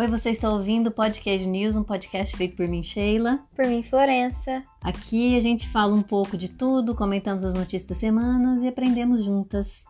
[0.00, 3.44] Oi, você está ouvindo o Podcast News, um podcast feito por mim, Sheila.
[3.54, 4.62] Por mim, Florença.
[4.80, 9.22] Aqui a gente fala um pouco de tudo, comentamos as notícias da semana e aprendemos
[9.22, 9.84] juntas.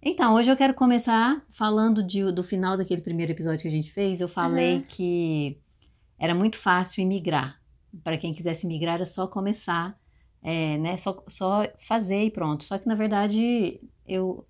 [0.00, 3.92] Então, hoje eu quero começar falando de, do final daquele primeiro episódio que a gente
[3.92, 4.22] fez.
[4.22, 4.84] Eu falei uhum.
[4.88, 5.60] que
[6.18, 7.60] era muito fácil imigrar.
[8.02, 10.00] Para quem quisesse migrar, era só começar,
[10.42, 10.96] é, né?
[10.96, 12.64] Só, só fazer e pronto.
[12.64, 14.46] Só que, na verdade, eu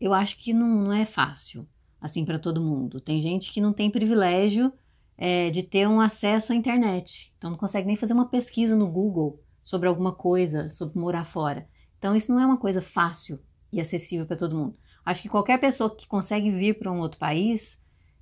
[0.00, 1.66] eu acho que não, não é fácil,
[2.00, 3.00] assim, para todo mundo.
[3.00, 4.72] Tem gente que não tem privilégio
[5.16, 8.88] é, de ter um acesso à internet, então não consegue nem fazer uma pesquisa no
[8.88, 11.68] Google sobre alguma coisa, sobre morar fora.
[11.98, 13.40] Então isso não é uma coisa fácil
[13.72, 14.76] e acessível para todo mundo.
[15.04, 17.78] Acho que qualquer pessoa que consegue vir para um outro país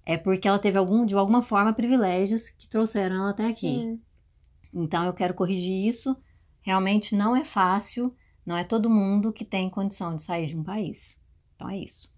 [0.07, 3.79] é porque ela teve algum, de alguma forma privilégios que trouxeram ela até aqui.
[3.79, 4.01] Sim.
[4.73, 6.17] Então eu quero corrigir isso.
[6.61, 10.63] Realmente não é fácil, não é todo mundo que tem condição de sair de um
[10.63, 11.17] país.
[11.55, 12.13] Então é isso.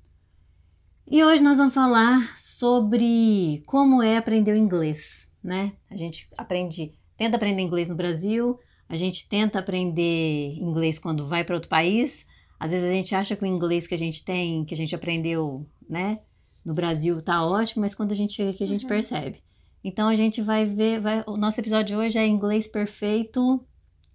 [1.09, 5.73] E hoje nós vamos falar sobre como é aprender o inglês, né?
[5.89, 11.45] A gente aprende, tenta aprender inglês no Brasil, a gente tenta aprender inglês quando vai
[11.45, 12.25] para outro país.
[12.59, 14.95] Às vezes a gente acha que o inglês que a gente tem, que a gente
[14.95, 16.21] aprendeu, né,
[16.65, 18.89] no Brasil tá ótimo, mas quando a gente chega aqui a gente uhum.
[18.89, 19.43] percebe.
[19.85, 23.65] Então a gente vai ver, vai, o nosso episódio de hoje é inglês perfeito,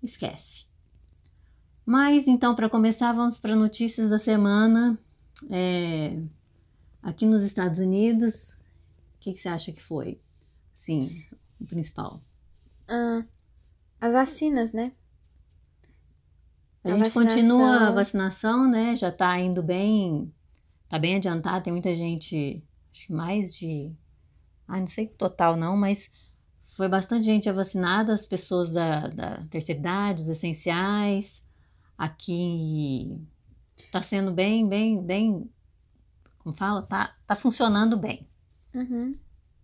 [0.03, 0.65] esquece.
[1.85, 4.99] Mas então para começar, vamos para notícias da semana
[5.49, 6.21] é,
[7.01, 8.49] aqui nos Estados Unidos,
[9.15, 10.19] o que, que, você acha que foi?
[10.75, 11.23] Sim,
[11.59, 12.21] o principal.
[12.87, 13.23] Ah,
[13.99, 14.93] as vacinas, né?
[16.83, 17.37] A, a gente vacinação...
[17.37, 18.95] continua a vacinação, né?
[18.95, 20.33] Já tá indo bem,
[20.89, 23.91] tá bem adiantado, tem muita gente, acho que mais de,
[24.67, 26.09] ah, não sei total não, mas
[26.75, 31.43] foi bastante gente vacinada, as pessoas da, da terceira idade, os essenciais,
[31.97, 33.21] aqui
[33.91, 35.49] tá sendo bem, bem, bem,
[36.39, 38.27] como fala, tá, tá funcionando bem.
[38.73, 39.15] Uhum.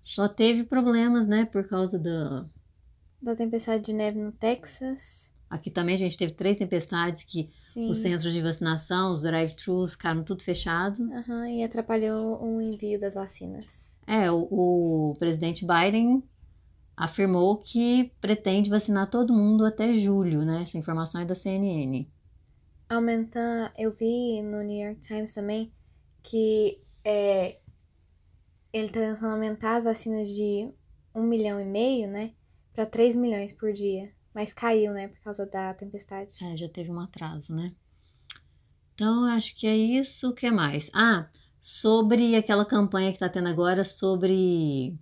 [0.03, 2.45] Só teve problemas, né, por causa da...
[3.21, 5.33] Da tempestade de neve no Texas.
[5.49, 7.89] Aqui também a gente teve três tempestades que Sim.
[7.89, 11.01] os centros de vacinação, os drive-thrus ficaram tudo fechado.
[11.01, 13.97] Uhum, e atrapalhou o envio das vacinas.
[14.05, 16.23] É, o, o presidente Biden
[16.95, 20.63] afirmou que pretende vacinar todo mundo até julho, né?
[20.63, 22.05] Essa informação é da CNN
[22.89, 23.73] aumentar.
[23.77, 25.71] Eu vi no New York Times também
[26.23, 27.59] que é,
[28.73, 30.73] ele tá tentando aumentar as vacinas de
[31.15, 32.33] um milhão e meio, né?
[32.73, 34.11] Para 3 milhões por dia.
[34.33, 35.07] Mas caiu, né?
[35.07, 36.33] Por causa da tempestade.
[36.43, 37.73] É, já teve um atraso, né?
[38.93, 40.29] Então, acho que é isso.
[40.29, 40.89] O que mais?
[40.93, 41.29] Ah,
[41.61, 44.97] sobre aquela campanha que tá tendo agora sobre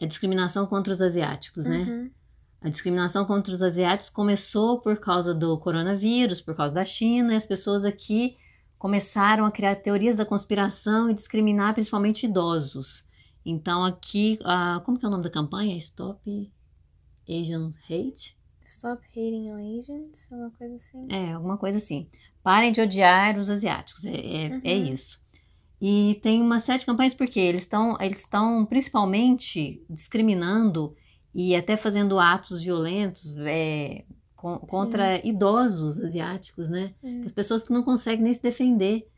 [0.00, 1.78] a discriminação contra os asiáticos, né?
[1.78, 2.10] Uhum.
[2.62, 7.36] A discriminação contra os asiáticos começou por causa do coronavírus, por causa da China, e
[7.36, 8.36] as pessoas aqui
[8.78, 13.06] começaram a criar teorias da conspiração e discriminar principalmente idosos.
[13.44, 15.76] Então aqui, uh, como que é o nome da campanha?
[15.78, 16.52] Stop
[17.28, 18.36] Asian Hate?
[18.66, 21.06] Stop Hating on Asians, alguma coisa assim.
[21.10, 22.08] É, alguma coisa assim.
[22.42, 24.60] Parem de odiar os asiáticos, é, é, é uhum.
[24.64, 25.20] é isso.
[25.80, 30.94] E tem uma série de campanhas porque eles estão eles estão principalmente discriminando
[31.34, 34.04] e até fazendo atos violentos é,
[34.36, 36.94] com, contra idosos asiáticos, né?
[37.02, 37.26] É.
[37.26, 39.08] As pessoas que não conseguem nem se defender.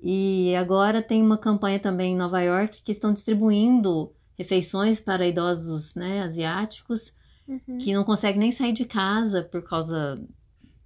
[0.00, 5.94] E agora tem uma campanha também em Nova York que estão distribuindo refeições para idosos
[5.94, 7.14] né, asiáticos
[7.48, 7.78] uhum.
[7.78, 10.20] que não conseguem nem sair de casa por causa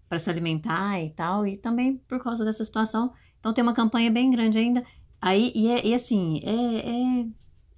[0.09, 3.13] para se alimentar e tal, e também por causa dessa situação.
[3.39, 4.85] Então tem uma campanha bem grande ainda.
[5.21, 7.27] Aí, e, é, e assim, é, é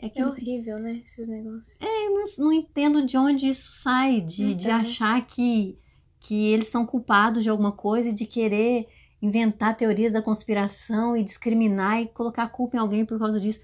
[0.03, 0.21] é, que...
[0.21, 1.01] é horrível, né?
[1.05, 1.79] Esses negócios.
[1.81, 5.79] É, eu não, não entendo de onde isso sai, de, de achar que,
[6.19, 8.89] que eles são culpados de alguma coisa e de querer
[9.23, 13.61] inventar teorias da conspiração e discriminar e colocar a culpa em alguém por causa disso.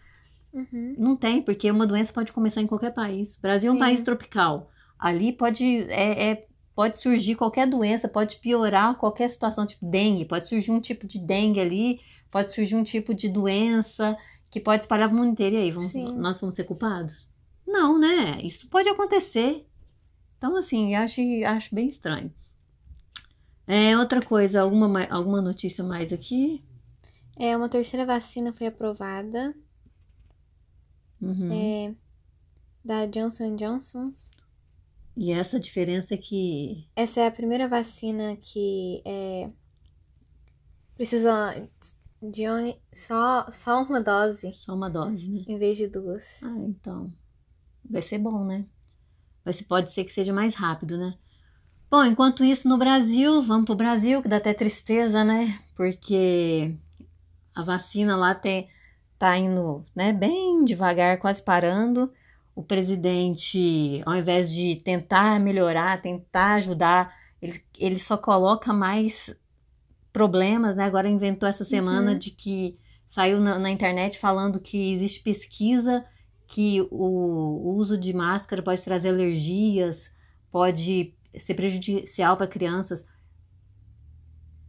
[0.53, 0.95] Uhum.
[0.97, 3.37] Não tem, porque uma doença pode começar em qualquer país.
[3.37, 3.77] O Brasil Sim.
[3.77, 4.71] é um país tropical.
[4.97, 10.25] Ali pode, é, é, pode surgir qualquer doença, pode piorar qualquer situação, tipo dengue.
[10.25, 12.01] Pode surgir um tipo de dengue ali,
[12.31, 14.17] pode surgir um tipo de doença
[14.51, 15.57] que pode espalhar o mundo inteiro.
[15.57, 17.31] E aí, vamos, nós vamos ser culpados?
[17.67, 18.41] Não, né?
[18.43, 19.67] Isso pode acontecer.
[20.37, 22.33] Então, assim, acho, acho bem estranho.
[23.67, 26.65] É, outra coisa, alguma, alguma notícia mais aqui?
[27.37, 29.55] É, uma terceira vacina foi aprovada.
[31.21, 31.53] Uhum.
[31.53, 31.95] É,
[32.85, 34.11] da Johnson Johnson.
[35.17, 36.89] E essa diferença é que.
[36.97, 39.51] Essa é a primeira vacina que é,
[40.95, 41.69] precisa
[42.23, 44.53] de onde só, só uma dose.
[44.53, 45.45] Só uma dose, né?
[45.47, 46.25] Em vez de duas.
[46.43, 47.13] Ah, então.
[47.89, 48.67] Vai ser bom, né?
[49.45, 51.15] Vai ser, pode ser que seja mais rápido, né?
[51.91, 55.59] Bom, enquanto isso, no Brasil, vamos pro Brasil, que dá até tristeza, né?
[55.75, 56.75] Porque
[57.55, 58.69] a vacina lá tem,
[59.19, 62.13] tá indo né, bem devagar, quase parando.
[62.55, 69.35] O presidente, ao invés de tentar melhorar, tentar ajudar, ele, ele só coloca mais
[70.19, 70.85] problemas, né?
[70.85, 72.19] Agora inventou essa semana Uhum.
[72.19, 72.79] de que
[73.09, 76.05] saiu na, na internet falando que existe pesquisa
[76.47, 77.07] que o,
[77.73, 80.11] o uso de máscara pode trazer alergias,
[80.51, 83.05] pode ser prejudicial para crianças.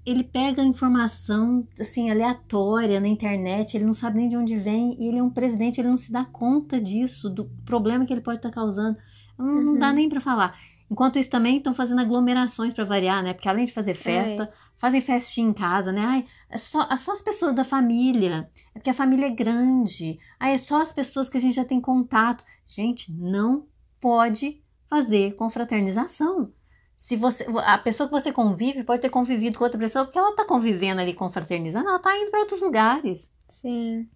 [0.06, 5.08] Ele pega informação assim aleatória na internet, ele não sabe nem de onde vem, e
[5.08, 8.38] ele é um presidente, ele não se dá conta disso, do problema que ele pode
[8.40, 8.98] estar causando.
[9.38, 9.78] Não, não Uhum.
[9.78, 10.58] dá nem para falar.
[10.90, 13.34] Enquanto isso também estão fazendo aglomerações para variar, né?
[13.34, 16.02] Porque além de fazer festa, fazem festinha em casa, né?
[16.04, 18.50] Ai, é só, é só as pessoas da família.
[18.74, 20.18] É porque a família é grande.
[20.40, 22.44] Ai, é só as pessoas que a gente já tem contato.
[22.68, 23.68] Gente, não
[24.02, 26.52] pode fazer confraternização.
[26.96, 30.36] Se você, a pessoa que você convive pode ter convivido com outra pessoa porque ela
[30.36, 33.30] tá convivendo ali confraternizando, ela tá indo para outros lugares.
[33.48, 34.10] Sim.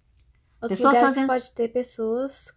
[0.61, 2.53] Outros Pessoas lugares fazendo- pode ter pessoas.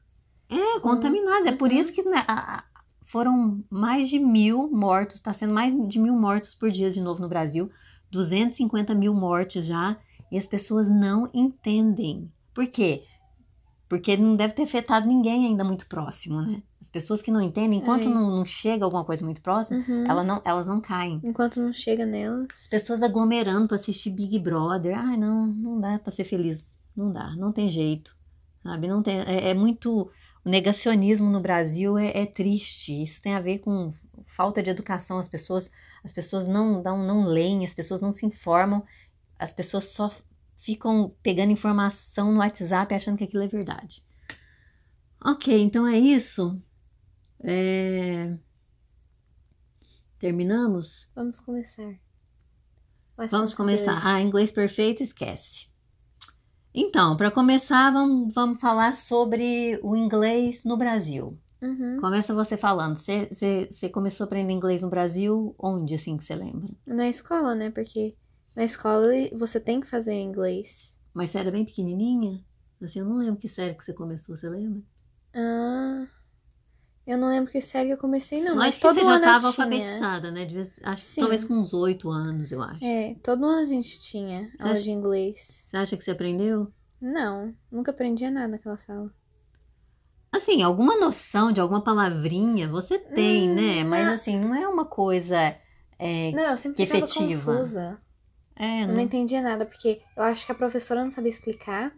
[0.49, 1.47] É, contaminados.
[1.47, 1.76] É por Uhum.
[1.79, 2.64] isso que né, a-
[3.02, 7.20] foram mais de mil mortos, está sendo mais de mil mortos por dia de novo
[7.23, 7.70] no Brasil,
[8.16, 9.96] 250 mil mortes já,
[10.32, 12.30] e as pessoas não entendem.
[12.54, 13.04] Por quê?
[13.88, 16.60] Porque não deve ter afetado ninguém ainda muito próximo, né?
[16.82, 18.10] As pessoas que não entendem, enquanto É.
[18.12, 20.04] não, não chega alguma coisa muito próxima, Uhum.
[20.08, 21.20] ela não, elas não caem.
[21.22, 22.48] Enquanto não chega nelas.
[22.52, 24.98] As pessoas aglomerando para assistir Big Brother.
[24.98, 26.72] Ai, não, não dá para ser feliz.
[26.96, 28.16] Não dá, não tem jeito.
[28.62, 28.88] Sabe?
[28.88, 30.10] Não tem, é, é muito.
[30.46, 33.02] O negacionismo no Brasil é, é triste.
[33.02, 33.93] Isso tem a ver com
[34.25, 35.19] falta de educação.
[35.19, 35.69] As pessoas,
[36.04, 38.84] as pessoas não, não, não leem, as pessoas não se informam,
[39.37, 40.08] as pessoas só
[40.54, 44.04] ficam pegando informação no WhatsApp achando que aquilo é verdade.
[45.20, 46.62] Ok, então é isso.
[47.40, 48.38] É,
[50.20, 51.08] Terminamos?
[51.12, 51.99] Vamos começar.
[53.31, 54.00] Vamos começar.
[54.06, 55.66] Ah, inglês perfeito, esquece.
[56.78, 61.38] Então, para começar, vamos, vamos falar sobre o inglês no Brasil.
[61.62, 61.99] Uhum.
[61.99, 62.99] Começa você falando.
[62.99, 65.55] Você, começou a aprender inglês no Brasil?
[65.58, 66.69] Onde, assim, que você lembra?
[66.84, 67.70] Na escola, né?
[67.70, 68.14] Porque
[68.55, 70.94] na escola você tem que fazer inglês.
[71.14, 72.44] Mas você era bem pequenininha?
[72.82, 74.82] Assim, eu não lembro que série que você começou, você lembra?
[75.34, 76.06] Ah,
[77.06, 78.56] eu não lembro que série eu comecei, não.
[78.56, 80.44] mas que todo você já estava alfabetizada, né?
[80.44, 81.20] Devia- acho que Sim.
[81.20, 82.85] talvez com uns oito anos, eu acho.
[82.85, 85.62] É, todo ano a gente tinha aula acha- de inglês.
[85.67, 86.73] Você acha que você aprendeu?
[87.00, 89.12] Não, nunca aprendia nada naquela sala.
[90.32, 93.85] Assim, alguma noção de alguma palavrinha você tem, Hum, né?
[93.85, 94.14] Mas não.
[94.14, 95.56] assim, não é uma coisa.
[95.99, 97.52] é, Não, eu sempre Que efetiva.
[97.55, 98.00] confusa.
[98.55, 101.93] é, Eu não entendia nada, porque eu acho que a professora não sabia explicar.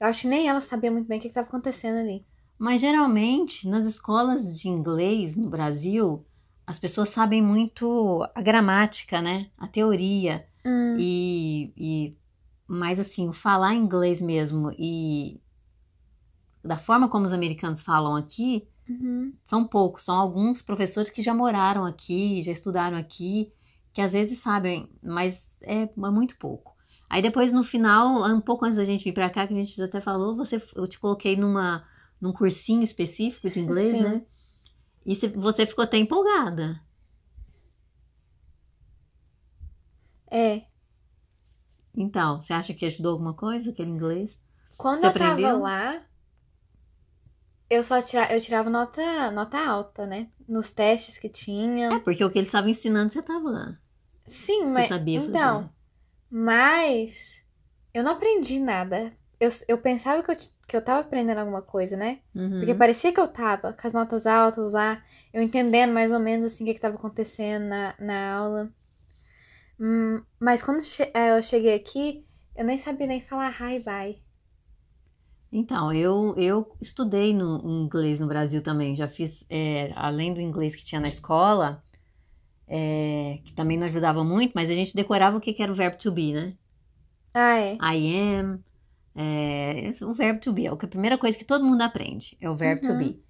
[0.00, 2.24] Eu acho que nem ela sabia muito bem o que estava acontecendo ali.
[2.64, 6.24] Mas geralmente, nas escolas de inglês no Brasil,
[6.66, 9.50] as pessoas sabem muito a gramática, né?
[9.58, 10.46] A teoria.
[10.64, 12.16] Hum, E, e
[12.66, 15.38] mas assim, o falar inglês mesmo e
[16.64, 19.34] da forma como os americanos falam aqui, uhum.
[19.44, 23.52] são poucos, são alguns professores que já moraram aqui, já estudaram aqui,
[23.92, 26.74] que às vezes sabem, mas é, é muito pouco.
[27.10, 29.82] Aí depois no final, um pouco antes da gente vir pra cá, que a gente
[29.82, 31.84] até falou, você, eu te coloquei numa,
[32.24, 34.02] num cursinho específico de inglês, Sim.
[34.02, 34.26] né?
[35.04, 36.80] E você- você ficou até empolgada.
[40.30, 40.66] É.
[41.96, 44.36] Então, você acha que ajudou alguma coisa, aquele inglês?
[44.78, 45.60] Quando Você eu tava aprendeu?
[45.60, 46.02] lá,
[47.70, 50.28] eu só tira, eu tirava nota, nota alta, né?
[50.48, 51.88] Nos testes que tinha.
[51.94, 53.78] É, porque o que ele estava ensinando, você estava.
[54.26, 54.88] Sim, Você mas.
[54.88, 55.32] sabia fazer.
[55.32, 55.70] então,
[56.30, 57.42] mas
[57.92, 59.12] eu não aprendi nada.
[59.40, 60.36] Eu, eu pensava que eu,
[60.68, 62.20] que eu tava aprendendo alguma coisa, né?
[62.34, 62.58] Uhum.
[62.58, 65.02] Porque parecia que eu tava, com as notas altas lá,
[65.32, 68.72] eu entendendo mais ou menos assim o que, que tava acontecendo na, na aula.
[69.78, 72.24] Hum, mas quando che- eh, eu cheguei aqui,
[72.56, 74.22] eu nem sabia nem falar hi, bye.
[75.52, 78.96] Então, eu, eu estudei no inglês no Brasil também.
[78.96, 81.82] Já fiz, é, além do inglês que tinha na escola,
[82.68, 85.74] é, que também não ajudava muito, mas a gente decorava o que que era o
[85.74, 86.56] verbo to be, né?
[87.34, 87.80] Ah, é.
[87.80, 87.94] I
[88.38, 88.64] am,
[89.14, 92.56] é, o verbo to be, é a primeira coisa que todo mundo aprende, é o
[92.56, 92.98] verbo to Uhum.
[92.98, 93.22] be.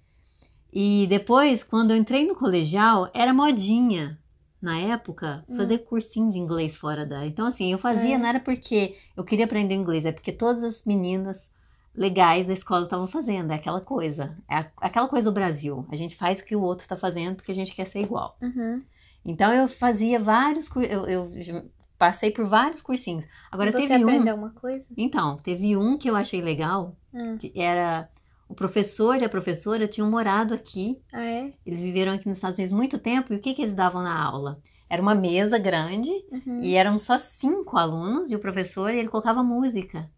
[0.73, 4.19] E depois, quando eu entrei no colegial, era modinha,
[4.61, 5.55] na época, Hum.
[5.57, 7.25] fazer cursinho de inglês fora da...
[7.25, 8.17] Então, assim, eu fazia, É.
[8.17, 11.51] não era porque eu queria aprender inglês, é porque todas as meninas
[11.93, 15.95] legais da escola estavam fazendo, é aquela coisa, é a- aquela coisa do Brasil, a
[15.95, 18.37] gente faz o que o outro está fazendo porque a gente quer ser igual.
[18.41, 18.81] Uhum.
[19.23, 21.31] Então, eu fazia vários, eu, eu
[21.97, 23.25] passei por vários cursinhos.
[23.51, 24.07] Agora, E Você teve um...
[24.09, 24.85] aprendeu alguma coisa?
[24.97, 27.37] Então, teve um que eu achei legal, Hum.
[27.37, 28.09] que era
[28.47, 31.53] o professor e a professora tinham morado aqui, Ah, é?
[31.65, 34.21] eles viveram aqui nos Estados Unidos muito tempo, e o que que eles davam na
[34.23, 34.59] aula?
[34.89, 36.59] Era uma mesa grande Uhum.
[36.61, 40.09] e eram só cinco alunos e o professor ele colocava música.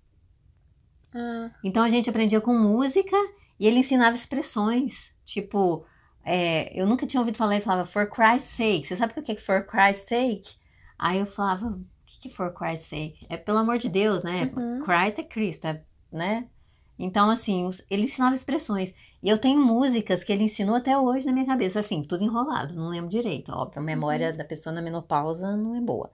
[1.13, 3.15] Ah, Então a gente aprendia com música
[3.59, 5.11] e ele ensinava expressões.
[5.25, 5.85] Tipo,
[6.23, 8.87] é, eu nunca tinha ouvido falar, ele falava for Christ's sake.
[8.87, 10.55] Você sabe o que é for Christ's sake?
[10.97, 13.25] Aí eu falava, o que que é for Christ's sake?
[13.29, 14.51] É pelo amor de Deus, né?
[14.55, 14.83] Uhum.
[14.83, 16.47] Christ é Cristo, é, né?
[16.99, 18.93] Então, assim, ele ensinava expressões.
[19.21, 22.73] E eu tenho músicas que ele ensinou até hoje na minha cabeça, assim, tudo enrolado,
[22.73, 23.51] não lembro direito.
[23.51, 26.11] Óbvio, a memória da pessoa na menopausa não é boa.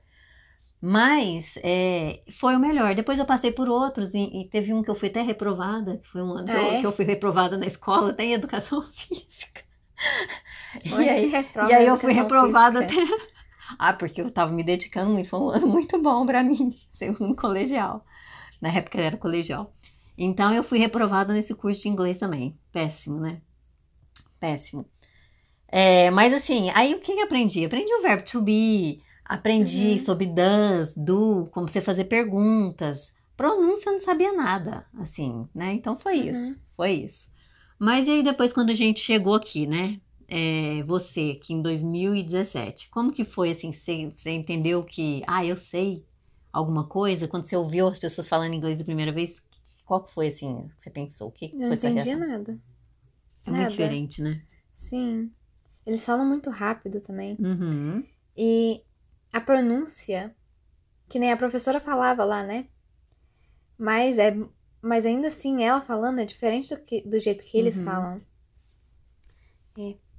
[0.81, 2.93] Mas é, foi o melhor.
[2.93, 6.09] Depois eu passei por outros, e, e teve um que eu fui até reprovada, que
[6.09, 6.79] foi um ano que, eu, é?
[6.81, 9.63] que eu fui reprovada na escola, até em educação física.
[10.83, 13.01] E aí, e aí eu fui reprovada física.
[13.15, 13.33] até.
[13.79, 17.35] Ah, porque eu tava me dedicando muito, foi um ano muito bom pra mim, segundo
[17.35, 18.05] colegial.
[18.61, 19.73] Na época era colegial.
[20.17, 22.57] Então eu fui reprovada nesse curso de inglês também.
[22.71, 23.41] Péssimo, né?
[24.39, 24.85] Péssimo.
[25.67, 27.65] É, mas assim, aí o que que aprendi?
[27.65, 29.99] Aprendi o verbo to be, aprendi Uhum.
[29.99, 33.11] sobre does, do, como você fazer perguntas.
[33.37, 35.73] Pronúncia eu não sabia nada, assim, né?
[35.73, 36.29] Então foi Uhum.
[36.29, 37.31] isso, foi isso.
[37.79, 39.99] Mas e aí depois quando a gente chegou aqui, né?
[40.27, 43.71] É, você, que em 2017, como que foi assim?
[43.71, 46.05] Você, você entendeu que, ah, eu sei
[46.51, 47.27] alguma coisa?
[47.27, 49.41] Quando você ouviu as pessoas falando inglês a primeira vez,
[49.85, 51.27] qual que foi assim que você pensou?
[51.27, 52.19] O que não foi sua reação?
[52.19, 52.59] nada.
[53.45, 53.69] É muito nada.
[53.69, 54.41] diferente, né?
[54.77, 55.31] Sim.
[55.85, 57.35] Eles falam muito rápido também.
[57.39, 58.03] Uhum.
[58.37, 58.81] E
[59.31, 60.33] a pronúncia,
[61.09, 62.67] que nem a professora falava lá, né?
[63.77, 64.33] Mas é,
[64.81, 67.85] mas ainda assim, ela falando é diferente do, que, do jeito que eles Uhum.
[67.85, 68.21] falam.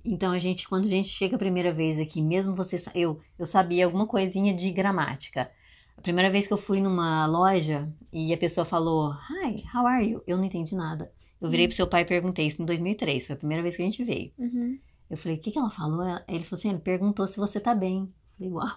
[0.04, 3.46] Então, a gente, quando a gente chega a primeira vez aqui, mesmo você, eu, eu
[3.46, 5.50] sabia alguma coisinha de gramática.
[5.96, 10.06] A primeira vez que eu fui numa loja e a pessoa falou, Hi, how are
[10.06, 10.22] you?
[10.26, 11.10] Eu não entendi nada.
[11.40, 11.68] Eu virei Hum.
[11.68, 14.04] pro seu pai e perguntei isso em 2003, foi a primeira vez que a gente
[14.04, 14.32] veio.
[14.38, 14.78] Uhum.
[15.08, 16.04] Eu falei, o que que ela falou?
[16.28, 18.02] Ele falou assim, ele perguntou se você tá bem.
[18.02, 18.76] Eu falei, uau.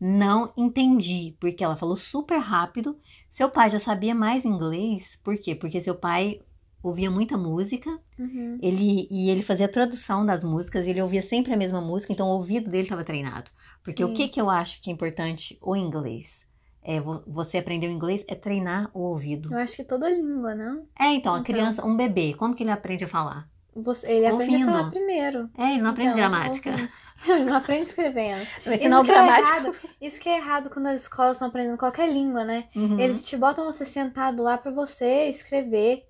[0.00, 2.96] Não entendi, porque ela falou super rápido.
[3.28, 5.54] Seu pai já sabia mais inglês, por quê?
[5.54, 6.40] Porque seu pai
[6.82, 8.58] ouvia muita música Uhum.
[8.62, 12.26] ele, e ele fazia tradução das músicas, e ele ouvia sempre a mesma música, então
[12.28, 13.50] o ouvido dele estava treinado.
[13.84, 14.14] Porque o Sim.
[14.14, 16.46] que, que eu acho que é importante o inglês?
[16.82, 19.52] É, vo- você aprender o inglês é treinar o ouvido.
[19.52, 20.86] Eu acho que toda língua, não?
[20.98, 21.44] É, então, a Então.
[21.44, 23.46] criança, um bebê, como que ele aprende a falar?
[23.76, 24.72] Você, ele aprende a Ouvindo.
[24.76, 25.50] falar primeiro.
[25.56, 26.70] É, ele não aprende Então, gramática.
[26.70, 26.88] ouvindo.
[27.28, 28.44] Ele não aprende escrevendo.
[28.64, 29.56] Vai ensinar o que é gramático.
[29.56, 29.76] errado.
[30.00, 32.64] Isso que é errado quando as escolas estão aprendendo qualquer língua, né?
[32.74, 32.98] Uhum.
[32.98, 36.07] Eles te botam você sentado lá pra você escrever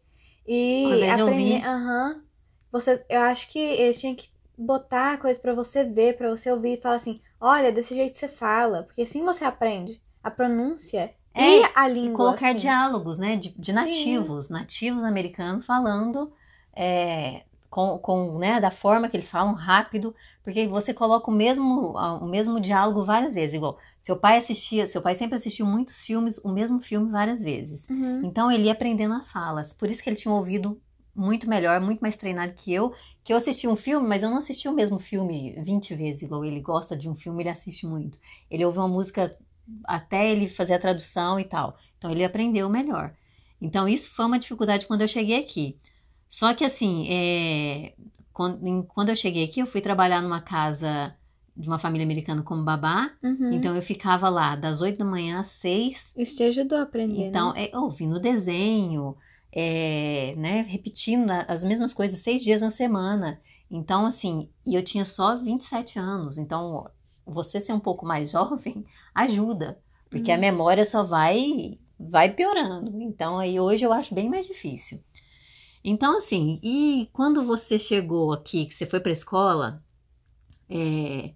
[0.49, 1.63] e aprender.
[1.65, 2.25] Aham.
[2.73, 6.79] Você, eu acho que eles tinham que botar coisa pra você ver, pra você ouvir
[6.79, 11.41] e falar assim: olha, desse jeito você fala, porque assim você aprende a pronúncia É,
[11.41, 12.09] e a língua.
[12.09, 12.59] E colocar assim.
[12.61, 13.37] diálogos, né?
[13.37, 13.73] De, de Sim.
[13.73, 16.33] nativos, nativos americanos falando
[16.77, 21.93] é, com, com, né, da forma que eles falam rápido, porque você coloca o mesmo,
[21.93, 23.55] o mesmo diálogo várias vezes.
[23.55, 27.87] Igual, seu pai assistia, seu pai sempre assistiu muitos filmes, o mesmo filme várias vezes.
[27.89, 28.23] Uhum.
[28.25, 29.75] Então ele ia aprendendo as falas.
[29.75, 30.81] Por isso que ele tinha ouvido
[31.15, 32.95] muito melhor, muito mais treinado que eu.
[33.23, 36.45] Que eu assisti um filme, mas eu não assisti o mesmo filme 20 vezes, igual
[36.45, 38.19] ele gosta de um filme, ele assiste muito.
[38.51, 39.37] Ele ouve uma música
[39.85, 41.77] até ele fazer a tradução e tal.
[41.99, 43.13] Então ele aprendeu melhor.
[43.61, 45.77] Então isso foi uma dificuldade quando eu cheguei aqui.
[46.29, 47.95] Só que assim, é,
[48.33, 51.15] quando, em- quando eu cheguei aqui, eu fui trabalhar numa casa
[51.57, 53.11] de uma família americana como babá.
[53.23, 53.53] Uhum.
[53.53, 57.29] Então eu ficava lá das 8 da manhã às 6 Isso te ajudou a aprender.
[57.29, 57.69] então, né?
[57.73, 59.17] é, ouvindo desenho,
[59.51, 63.41] é, né, repetindo a- as mesmas coisas seis dias na semana.
[63.71, 66.39] Então, assim, e eu tinha só 27 anos.
[66.39, 66.89] Então,
[67.27, 69.79] você ser um pouco mais jovem ajuda,
[70.11, 70.41] porque a Uhum.
[70.41, 73.03] memória só vai, vai piorando.
[73.03, 75.01] Então, aí hoje eu acho bem mais difícil.
[75.85, 79.83] Então, assim, e quando você chegou aqui, que você foi para a escola,
[80.69, 81.35] é,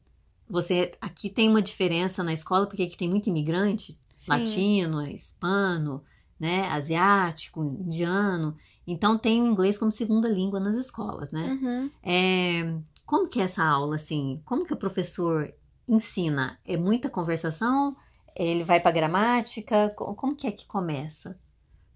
[0.48, 4.30] você aqui tem uma diferença na escola, porque aqui tem muito imigrante, Sim.
[4.30, 6.04] latino, hispano,
[6.38, 8.56] né, asiático, indiano.
[8.86, 11.58] Então tem o inglês como segunda língua nas escolas, né?
[11.62, 11.90] Uhum.
[12.02, 12.74] É,
[13.06, 14.42] como que é essa aula, assim?
[14.44, 15.52] Como que o professor
[15.88, 16.58] ensina?
[16.64, 17.96] É muita conversação?
[18.36, 19.90] Ele vai para gramática?
[19.96, 21.38] Co- Como que é que começa?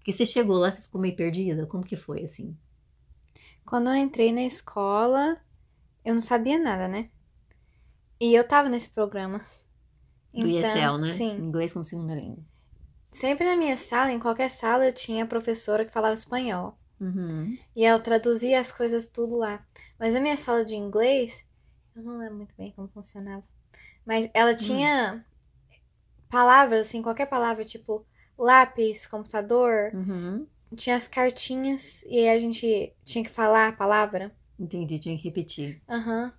[0.07, 1.65] Porque você chegou lá, você ficou meio perdida?
[1.65, 2.55] Como que foi, assim?
[3.65, 5.37] Quando eu entrei na escola,
[6.05, 7.09] eu não sabia nada, né?
[8.17, 9.39] E eu tava nesse programa.
[10.33, 11.13] Do Então, ESL, né?
[11.17, 11.35] Sim.
[11.35, 12.41] Inglês como segunda língua.
[13.11, 16.77] Sempre na minha sala, em qualquer sala, eu tinha professora que falava espanhol.
[17.01, 17.57] Uhum.
[17.75, 19.61] E ela traduzia as coisas tudo lá.
[19.99, 21.43] Mas a minha sala de inglês,
[21.93, 23.43] eu não lembro muito bem como funcionava.
[24.05, 25.25] Mas ela tinha
[26.29, 28.05] palavras, assim, qualquer palavra, tipo
[28.37, 29.91] lápis, computador.
[29.93, 30.45] Uhum.
[30.75, 34.31] Tinha as cartinhas e aí a gente tinha que falar a palavra.
[34.59, 35.81] Entendi, tinha que repetir.
[35.89, 36.33] Aham.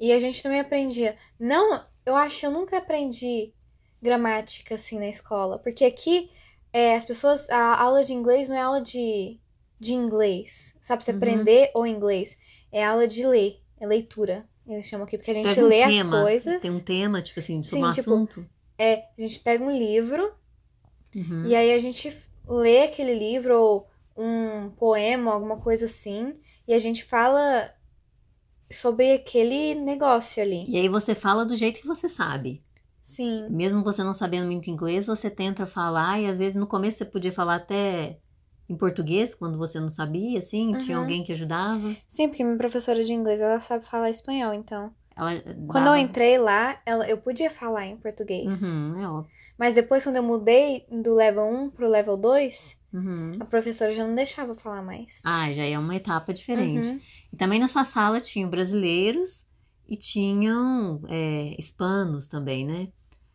[0.00, 1.16] E a gente também aprendia.
[1.38, 3.52] Não eu acho que eu nunca aprendi
[4.00, 5.58] gramática assim na escola.
[5.58, 6.30] Porque aqui
[6.72, 7.48] é, as pessoas.
[7.50, 9.38] A aula de inglês não é aula de,
[9.78, 10.76] de inglês.
[10.82, 11.04] Sabe?
[11.04, 11.16] Você Uhum.
[11.18, 12.36] aprender o inglês.
[12.72, 13.60] É aula de ler.
[13.78, 14.48] É leitura.
[14.66, 16.62] Eles chamam aqui, porque a gente Pega um lê tema, as coisas.
[16.62, 18.46] Tem um tema, tipo assim, sobre Sim, um tipo, assunto.
[18.78, 20.32] É, a gente pega um livro
[21.14, 21.48] Uhum.
[21.48, 22.16] e aí a gente
[22.48, 26.32] lê aquele livro ou um poema, alguma coisa assim,
[26.66, 27.72] e a gente fala
[28.70, 30.64] sobre aquele negócio ali.
[30.68, 32.62] E aí você fala do jeito que você sabe.
[33.04, 36.98] Sim, Mesmo você não sabendo muito inglês, você tenta falar e às vezes no começo
[36.98, 38.18] você podia falar até
[38.68, 41.02] em português, quando você não sabia, assim, tinha Uhum.
[41.04, 41.94] alguém que ajudava.
[42.08, 44.94] sim, porque minha professora de inglês, ela sabe falar espanhol, então.
[45.16, 48.62] Ela Quando dava- eu entrei lá, ela, eu podia falar em português.
[48.62, 49.30] Uhum, é óbvio.
[49.58, 53.36] Mas depois, quando eu mudei do level 1 pro level 2, Uhum.
[53.40, 55.20] a professora já não deixava falar mais.
[55.24, 56.88] Ah, já é uma etapa diferente.
[56.88, 57.00] Uhum.
[57.32, 59.46] E também na sua sala tinham brasileiros
[59.88, 62.88] e tinham é, hispanos também, né?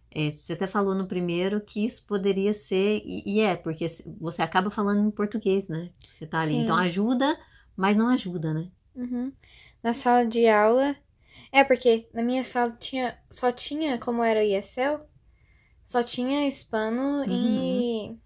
[0.10, 3.88] É, você até falou no primeiro que isso poderia ser, e, e é, porque
[4.20, 5.90] você acaba falando em português, né?
[6.14, 6.54] Você tá ali.
[6.54, 6.64] Sim.
[6.64, 7.38] Então ajuda,
[7.76, 8.68] mas não ajuda, né?
[8.96, 9.32] Uhum.
[9.84, 10.96] Na sala de aula.
[11.52, 13.18] É, porque na minha sala tinha.
[13.30, 15.02] Só tinha, como era o ESL,
[15.86, 18.18] só tinha hispano e,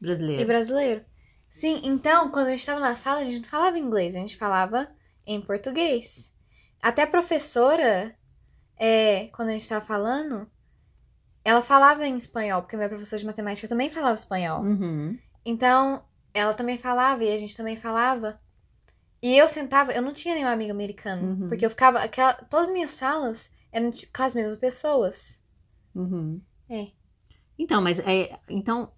[0.00, 0.42] Brasileiro.
[0.42, 1.04] e brasileiro.
[1.50, 4.36] Sim, então, quando a gente tava na sala, a gente não falava inglês, a gente
[4.36, 4.88] falava
[5.26, 6.32] em português.
[6.80, 8.14] Até a professora,
[8.76, 10.48] é, quando a gente tava falando,
[11.44, 14.62] ela falava em espanhol, porque minha professora de matemática também falava espanhol.
[14.62, 15.18] Uhum.
[15.44, 18.40] Então, ela também falava e a gente também falava.
[19.22, 21.48] E eu sentava, eu não tinha nenhum amigo americano, Uhum.
[21.48, 25.42] porque eu ficava, aquela, todas as minhas salas eram com as mesmas pessoas.
[25.94, 26.40] Uhum.
[26.70, 26.88] É.
[27.58, 28.92] Então, mas é, então,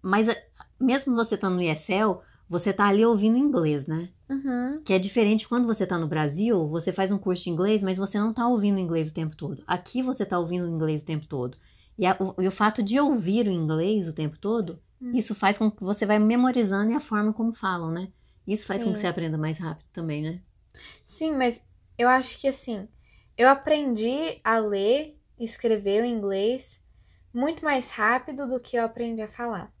[0.00, 0.48] mas é,
[0.80, 4.10] mesmo você estando no ESL, você tá ali ouvindo inglês, né?
[4.30, 4.80] Uhum.
[4.84, 7.98] Que é diferente quando você tá no Brasil, você faz um curso de inglês, mas
[7.98, 9.62] você não tá ouvindo inglês o tempo todo.
[9.66, 11.56] Aqui você tá ouvindo inglês o tempo todo.
[11.98, 15.12] E, a- o, e o fato de ouvir o inglês o tempo todo, Hum.
[15.14, 18.08] isso faz com que você vai memorizando e a forma como falam, né?
[18.46, 18.94] Isso faz com Sim.
[18.94, 20.40] que você aprenda mais rápido também, né?
[21.06, 21.60] Sim, mas
[21.98, 22.88] eu acho que assim,
[23.36, 26.80] eu aprendi a ler e escrever o inglês
[27.32, 29.72] muito mais rápido do que eu aprendi a falar.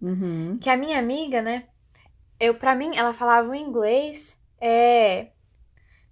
[0.00, 0.58] Uhum.
[0.58, 1.68] Que a minha amiga, né?
[2.38, 5.30] Eu, pra mim, ela falava o inglês é,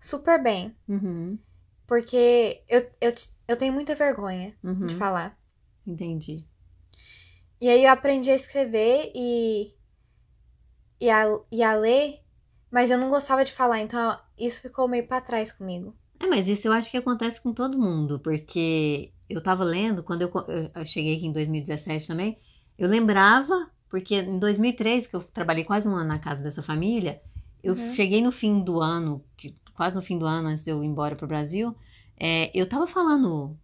[0.01, 0.75] super bem.
[0.89, 1.39] Uhum.
[1.87, 3.13] Porque eu, eu,
[3.49, 4.87] eu tenho muita vergonha Uhum.
[4.87, 5.39] de falar.
[5.87, 6.45] Entendi.
[7.61, 9.75] E aí eu aprendi a escrever e,
[11.05, 12.21] e, a, e a ler,
[12.71, 15.95] mas eu não gostava de falar, então isso ficou meio pra trás comigo.
[16.21, 20.23] É, mas isso eu acho que acontece com todo mundo, porque eu tava lendo, quando
[20.23, 20.33] eu-
[20.75, 22.39] eu cheguei aqui em 2017 também,
[22.79, 27.21] eu lembrava, porque em 2003, que eu trabalhei quase um ano na casa dessa família,
[27.63, 27.93] eu Uhum.
[27.95, 30.87] cheguei no fim do ano, que, quase no fim do ano, antes de eu ir
[30.87, 31.75] embora pro Brasil,
[32.19, 33.57] é, eu tava falando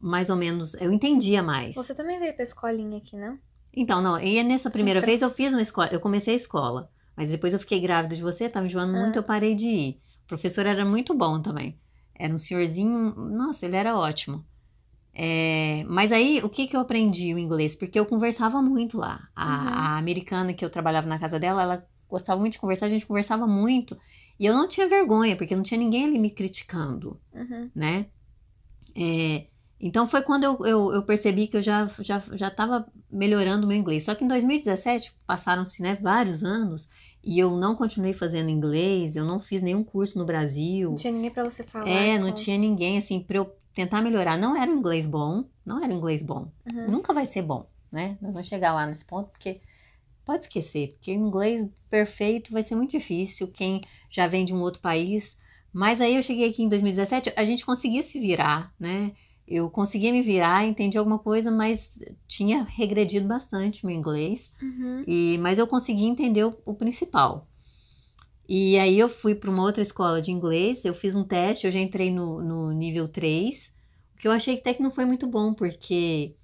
[0.00, 1.74] mais ou menos, eu entendia mais.
[1.76, 3.38] Você também veio pra escolinha aqui, não?
[3.74, 7.30] Então, não, e nessa primeira vez eu fiz uma escola, eu comecei a escola, mas
[7.30, 9.20] depois eu fiquei grávida de você, tava enjoando muito, Ah.
[9.20, 10.00] eu parei de ir.
[10.24, 11.78] O professor era muito bom também.
[12.14, 14.44] Era um senhorzinho, nossa, ele era ótimo.
[15.14, 17.74] É, mas aí, o que que eu aprendi o inglês?
[17.76, 19.28] Porque eu conversava muito lá.
[19.34, 19.68] A, Uhum.
[19.68, 23.06] a americana que eu trabalhava na casa dela, ela gostava muito de conversar, a gente
[23.06, 23.96] conversava muito.
[24.38, 27.70] E eu não tinha vergonha, porque não tinha ninguém ali me criticando Uhum.
[27.74, 28.06] né?
[28.96, 29.46] É,
[29.82, 33.68] então foi quando eu, eu, eu percebi que eu já já já estava melhorando o
[33.68, 34.04] meu inglês.
[34.04, 36.88] Só que em 2017 passaram-se né, vários anos
[37.24, 40.90] e eu não continuei fazendo inglês, eu não fiz nenhum curso no Brasil.
[40.90, 41.88] Não tinha ninguém pra você falar.
[41.88, 44.38] É, não com- tinha ninguém assim para eu tentar melhorar.
[44.38, 46.50] Não era um inglês bom, não era um inglês bom.
[46.72, 46.90] Uhum.
[46.90, 48.16] Nunca vai ser bom, né?
[48.22, 49.60] Nós vamos chegar lá nesse ponto porque
[50.24, 53.48] pode esquecer, porque inglês perfeito vai ser muito difícil.
[53.48, 55.36] Quem já vem de um outro país.
[55.72, 59.12] Mas aí eu cheguei aqui em 2017, a gente conseguia se virar, né?
[59.54, 64.50] Eu conseguia me virar, entendi alguma coisa, mas tinha regredido bastante meu inglês.
[64.62, 65.04] Uhum.
[65.06, 67.46] E, mas eu consegui entender o, o principal.
[68.48, 71.70] E aí eu fui para uma outra escola de inglês, eu fiz um teste, eu
[71.72, 73.70] já entrei no, no nível 3,
[74.14, 76.34] o que eu achei que até que não foi muito bom, porque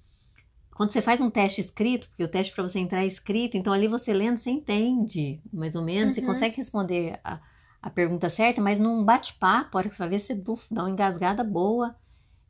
[0.75, 3.73] quando você faz um teste escrito, porque o teste para você entrar é escrito, então
[3.73, 6.27] ali você lendo, você entende, mais ou menos, você Uhum.
[6.27, 7.41] consegue responder a,
[7.81, 10.83] a pergunta certa, mas num bate-papo, a hora que você vai ver, você buf, dá
[10.83, 11.95] uma engasgada boa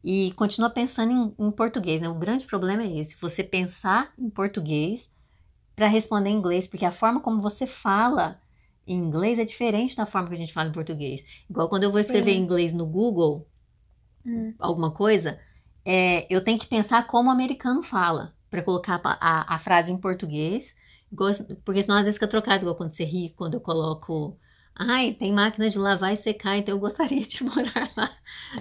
[0.03, 2.09] e continua pensando em, em português, né?
[2.09, 5.09] O grande problema é esse, você pensar em português
[5.75, 8.41] para responder em inglês, porque a forma como você fala
[8.87, 11.21] em inglês é diferente da forma que a gente fala em português.
[11.49, 12.33] Igual quando eu vou escrever Sim.
[12.33, 13.47] em inglês no Google,
[14.25, 14.59] Hum.
[14.59, 15.39] alguma coisa,
[15.85, 19.91] é, eu tenho que pensar como o americano fala, para colocar a, a- a frase
[19.91, 20.73] em português,
[21.65, 24.37] porque senão às vezes fica trocado, igual quando você ri, quando eu coloco
[24.79, 28.11] Ai, tem máquina de lavar e secar, então eu gostaria de morar lá,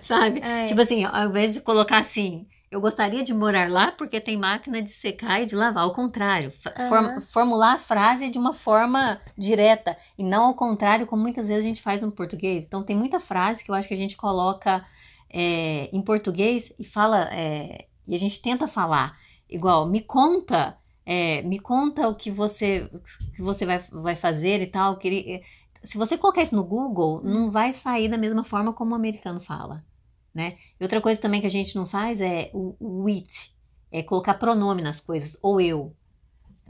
[0.02, 0.40] sabe?
[0.40, 0.66] É.
[0.66, 4.82] Tipo assim, ao invés de colocar assim, eu gostaria de morar lá porque tem máquina
[4.82, 5.84] de secar e de lavar.
[5.84, 6.50] Ao contrário,
[6.88, 11.64] form- formular a frase de uma forma direta e não ao contrário, como muitas vezes
[11.64, 12.64] a gente faz no português.
[12.64, 14.84] Então, tem muita frase que eu acho que a gente coloca
[15.30, 19.16] é, em português e fala, é, e a gente tenta falar
[19.48, 20.76] igual, me conta,
[21.06, 22.90] é, me conta o que você,
[23.34, 24.96] que você vai, vai fazer e tal.
[24.96, 25.40] queria-
[25.88, 29.40] se você colocar isso no Google, não vai sair da mesma forma como o americano
[29.40, 29.82] fala,
[30.34, 30.58] né?
[30.78, 33.56] E outra coisa também que a gente não faz é o, o it,
[33.90, 35.96] é colocar pronome nas coisas, ou eu.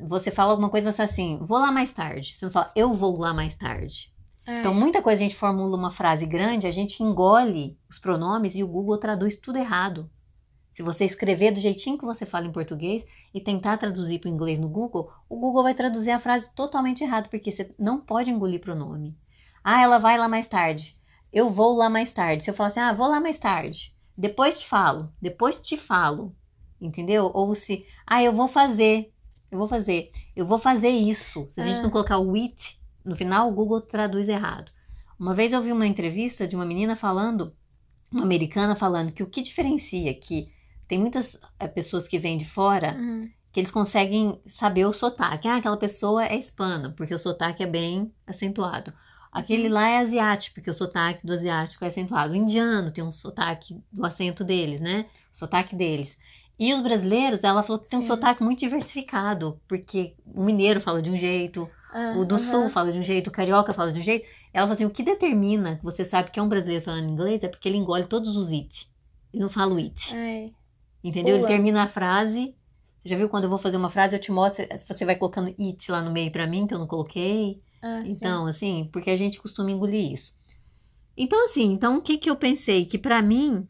[0.07, 2.33] Você fala alguma coisa, você fala assim, vou lá mais tarde.
[2.33, 4.15] Você não fala, eu vou lá mais tarde.
[4.47, 4.61] É.
[4.61, 8.63] Então, muita coisa a gente formula uma frase grande, a gente engole os pronomes e
[8.63, 10.09] o Google traduz tudo errado.
[10.79, 14.33] Se você escrever do jeitinho que você fala em português e tentar traduzir para o
[14.33, 18.31] inglês no Google, o Google vai traduzir a frase totalmente errado, porque você não pode
[18.31, 19.19] engolir pronome.
[19.65, 20.97] Ah, ela vai lá mais tarde.
[21.33, 22.45] Eu vou lá mais tarde.
[22.45, 23.93] Se eu falar assim, ah, vou lá mais tarde.
[24.17, 25.13] Depois te falo.
[25.21, 26.33] Depois te falo.
[26.81, 27.29] Entendeu?
[27.35, 29.13] Ou se, ah, eu vou fazer.
[29.51, 30.13] Eu vou fazer.
[30.37, 31.49] Eu vou fazer isso.
[31.51, 31.83] Se a gente Ah.
[31.83, 34.71] não colocar o it no final, o Google traduz errado.
[35.19, 37.53] Uma vez eu vi uma entrevista de uma menina falando,
[38.13, 40.57] uma americana falando que o que diferencia que
[40.89, 43.29] tem muitas eh, pessoas que vêm de fora Uhum.
[43.53, 45.47] que eles conseguem saber o sotaque.
[45.49, 48.93] Ah, aquela pessoa é hispana, porque o sotaque é bem acentuado.
[49.31, 52.33] Aquele lá é asiático, porque o sotaque do asiático é acentuado.
[52.33, 55.05] O indiano tem um sotaque do acento deles, né?
[55.33, 56.17] O sotaque deles.
[56.59, 58.09] E os brasileiros, ela falou que tem um Sim.
[58.09, 62.45] sotaque muito diversificado, porque o mineiro fala de um jeito, Ah, o do aham.
[62.45, 64.27] sul fala de um jeito, o carioca fala de um jeito.
[64.53, 67.43] Ela falou assim: o que determina que você sabe que é um brasileiro falando inglês
[67.43, 68.91] é porque ele engole todos os it.
[69.33, 70.13] Ele não fala o it.
[70.15, 70.53] Ai.
[71.03, 71.35] Entendeu?
[71.37, 71.49] Ele Pula.
[71.55, 72.55] termina a frase.
[73.03, 75.55] Você já viu quando eu vou fazer uma frase, eu te mostro, você vai colocando
[75.59, 77.61] it lá no meio pra mim, que eu não coloquei.
[77.81, 78.11] Ah, sim.
[78.11, 80.33] Então, assim, porque a gente costuma engolir isso.
[81.17, 82.85] Então, assim, então o que que eu pensei?
[82.85, 83.69] Que pra mim,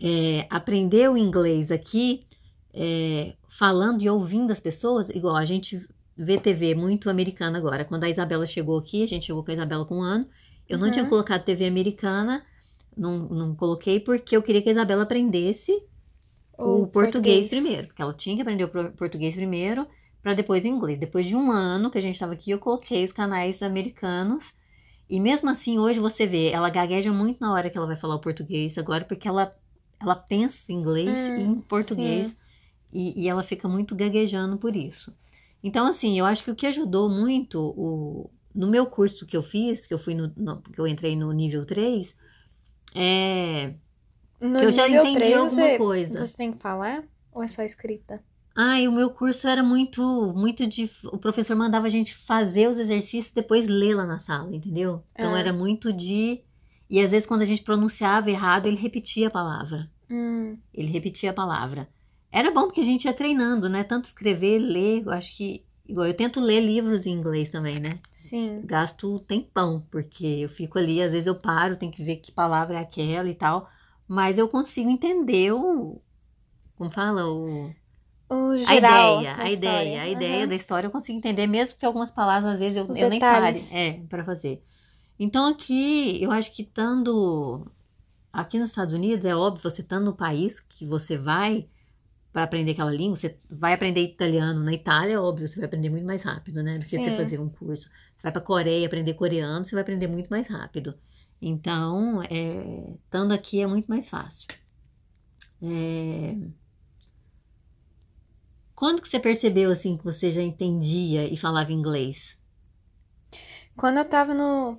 [0.00, 2.26] é, aprender o inglês aqui,
[2.74, 7.84] é, falando e ouvindo as pessoas, igual a gente vê TV muito americana agora.
[7.84, 10.26] Quando a Isabela chegou aqui, a gente chegou com a Isabela com um ano,
[10.68, 10.92] eu não Uhum.
[10.92, 12.44] tinha colocado TV americana,
[12.96, 15.82] não, não coloquei porque eu queria que a Isabela aprendesse
[16.58, 19.86] o, português, primeiro, porque ela tinha que aprender o português primeiro,
[20.22, 20.98] para depois inglês.
[20.98, 24.52] Depois de um ano que a gente estava aqui, eu coloquei os canais americanos.
[25.08, 28.16] E mesmo assim, hoje você vê, ela gagueja muito na hora que ela vai falar
[28.16, 29.54] o português agora, porque ela,
[30.00, 32.36] ela pensa em inglês Hum, e em português.
[32.92, 35.16] E, e ela fica muito gaguejando por isso.
[35.62, 39.42] Então, assim, eu acho que o que ajudou muito o, no meu curso que eu
[39.42, 42.14] fiz, que eu fui no, no- que eu entrei no nível 3,
[42.94, 43.74] é
[44.40, 46.26] No que eu já entendi três, alguma você, coisa.
[46.26, 47.04] Você tem que falar?
[47.32, 48.22] Ou é só escrita?
[48.54, 50.02] Ai, o meu curso era muito,
[50.34, 50.90] muito de.
[51.12, 55.02] O professor mandava a gente fazer os exercícios e depois ler lá na sala, entendeu?
[55.14, 55.38] Então Ah.
[55.38, 56.42] era muito de.
[56.88, 59.90] E às vezes quando a gente pronunciava errado, ele repetia a palavra.
[60.10, 61.88] Hum, Ele repetia a palavra.
[62.30, 63.82] Era bom porque a gente ia treinando, né?
[63.84, 65.64] Tanto escrever, ler, eu acho que.
[65.88, 67.98] Igual eu tento ler livros em inglês também, né?
[68.14, 68.60] sim.
[68.64, 72.76] Gasto tempão, porque eu fico ali, às vezes eu paro, tenho que ver que palavra
[72.76, 73.68] é aquela e tal.
[74.08, 76.00] Mas eu consigo entender o.
[76.76, 77.26] Como fala?
[77.26, 77.74] O.
[78.28, 80.48] O A geral ideia, da a ideia, a ideia Aham.
[80.48, 83.20] da história eu consigo entender, mesmo que algumas palavras às vezes eu, Os eu nem
[83.20, 84.62] pare é, para fazer.
[85.18, 87.66] Então aqui, eu acho que estando
[88.32, 91.68] aqui nos Estados Unidos, é óbvio, você estando no país que você vai
[92.32, 95.88] para aprender aquela língua, você vai aprender italiano na Itália, é óbvio, você vai aprender
[95.88, 96.74] muito mais rápido, né?
[96.74, 97.88] Do que você fazer um curso.
[98.16, 100.94] Você vai para Coreia aprender coreano, você vai aprender muito mais rápido.
[101.48, 104.48] Então, é, estando aqui é muito mais fácil.
[105.62, 106.34] É,
[108.76, 112.36] Quando que você percebeu assim que você já entendia e falava inglês?
[113.74, 114.78] Quando eu tava no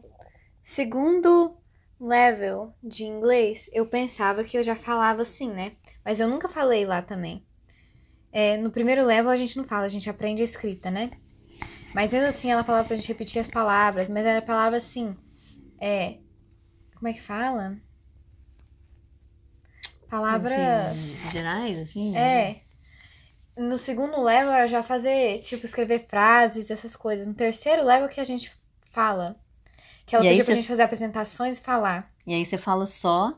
[0.63, 1.57] segundo
[1.99, 5.71] level de inglês, eu pensava que eu já falava assim, né?
[6.05, 7.43] Mas eu nunca falei lá também.
[8.31, 11.09] É, no primeiro level a gente não fala, a gente aprende a escrita, né?
[11.95, 15.15] Mas mesmo assim ela falava pra gente repetir as palavras, mas era palavra assim.
[15.81, 16.19] É.
[16.97, 17.77] Como é que fala?
[20.09, 20.57] Palavras.
[20.97, 22.15] Assim, gerais, assim?
[22.15, 22.61] É.
[23.57, 27.27] No segundo level era já fazer, tipo, escrever frases, essas coisas.
[27.27, 28.51] No terceiro level que a gente
[28.91, 29.35] fala.
[30.05, 32.11] Que ela E aí pediu pra cês- gente fazer apresentações e falar.
[32.25, 33.37] E aí você fala só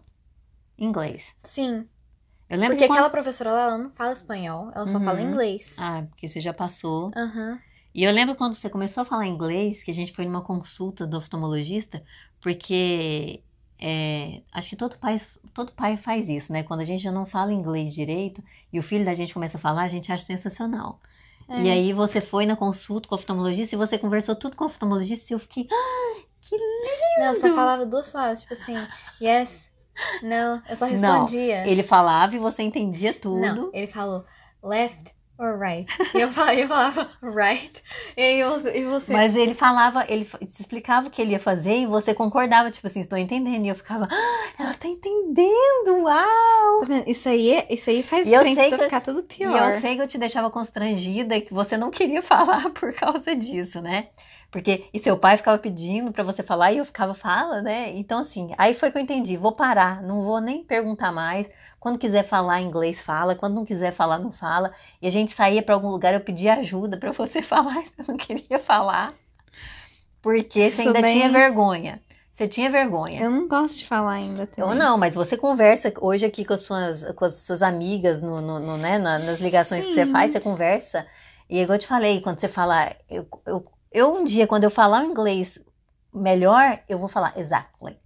[0.77, 1.23] inglês.
[1.43, 1.87] Sim.
[2.49, 2.97] Eu lembro Porque que quando...
[2.99, 5.31] aquela professora lá, ela não fala espanhol, ela só fala Uhum.
[5.31, 5.75] inglês.
[5.77, 7.11] Ah, porque você já passou.
[7.15, 7.59] Aham.
[7.93, 11.07] E eu lembro quando você começou a falar inglês, que a gente foi numa consulta
[11.07, 12.03] do oftalmologista,
[12.41, 13.43] porque
[13.79, 15.21] é, acho que todo pai,
[15.53, 16.63] todo pai faz isso, né?
[16.63, 19.59] Quando a gente já não fala inglês direito e o filho da gente começa a
[19.59, 20.99] falar, a gente acha sensacional.
[21.47, 21.61] É.
[21.61, 24.67] E aí você foi na consulta com o oftalmologista e você conversou tudo com o
[24.67, 27.19] oftalmologista e eu fiquei, ah, Que lindo!
[27.19, 28.75] Não, eu só falava duas palavras, tipo assim,
[29.21, 29.69] yes,
[30.21, 31.67] não, eu só respondia.
[31.67, 33.39] Ele falava e você entendia tudo.
[33.39, 34.25] Não, ele falou
[34.61, 35.89] left or right.
[36.13, 37.83] E eu falava, eu falava right.
[38.17, 39.11] E e você.
[39.13, 42.85] Mas ele falava, ele te explicava o que ele ia fazer e você concordava, tipo
[42.87, 43.65] assim, estou entendendo.
[43.65, 46.85] E eu ficava, ah, ela tá entendendo, uau!
[46.85, 47.03] Tá?
[47.07, 49.73] Isso aí, é- isso aí faz E eu sei tudo que- ficar tudo E pior.
[49.73, 53.35] eu sei que eu te deixava constrangida e que você não queria falar por causa
[53.35, 54.09] disso, né?
[54.51, 57.91] Porque, e seu pai ficava pedindo pra você falar e eu ficava, fala, né?
[57.95, 61.45] Então, assim, aí foi que eu entendi, vou parar, não vou nem perguntar mais.
[61.79, 63.35] Quando quiser falar inglês, fala.
[63.35, 64.71] Quando não quiser falar, não fala.
[65.01, 68.17] E a gente saía pra algum lugar, eu pedia ajuda pra você falar, você não
[68.17, 69.07] queria falar.
[70.21, 72.01] Porque você ainda bem- tinha vergonha.
[72.33, 73.21] Você tinha vergonha.
[73.21, 74.69] Eu não gosto de falar ainda também.
[74.71, 78.39] Eu não, mas você conversa hoje aqui com as suas, com as suas amigas no,
[78.41, 80.11] no- no, né, na- nas ligações que você Sim.
[80.11, 81.05] faz, você conversa.
[81.49, 82.93] E igual eu te falei, quando você fala.
[83.09, 85.59] Eu, eu, eu um dia, quando eu falar o inglês
[86.13, 87.97] melhor, eu vou falar exactly.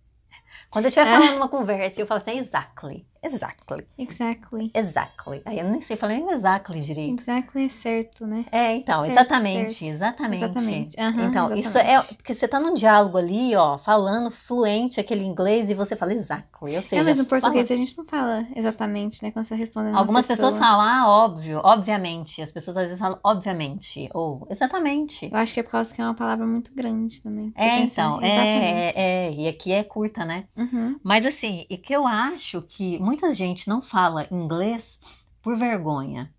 [0.70, 1.12] Quando eu estiver É.
[1.12, 4.72] falando uma conversa, eu falo assim, exactly, exactly, Exactly.
[4.74, 5.42] exactly.
[5.46, 7.20] Aí eu nem sei falar nem exactly direito.
[7.22, 8.46] Exactly é certo, né?
[8.52, 9.94] É, então, Certo, exatamente, certo.
[9.96, 10.44] exatamente.
[10.44, 11.00] Exatamente.
[11.00, 12.16] Aham, Então, isso é exatamente.
[12.16, 16.76] porque você tá num diálogo ali, ó, falando fluente aquele inglês e você fala exactly.
[16.76, 19.32] Ou seja, É, mas no fala- português a gente não fala exatamente, né?
[19.32, 20.50] Quando você responde uma Algumas pessoa.
[20.52, 22.42] pessoas falam, ah, óbvio, obviamente.
[22.42, 25.30] As pessoas às vezes falam, obviamente, ou exatamente.
[25.32, 27.52] Eu acho que é por causa que é uma palavra muito grande também.
[27.56, 28.98] É, então, é, exatamente.
[29.00, 30.46] é, é, e aqui é curta, né?
[30.58, 31.00] Uhum.
[31.04, 35.00] Mas assim, e que eu acho que muita gente não fala inglês
[35.42, 36.34] por vergonha.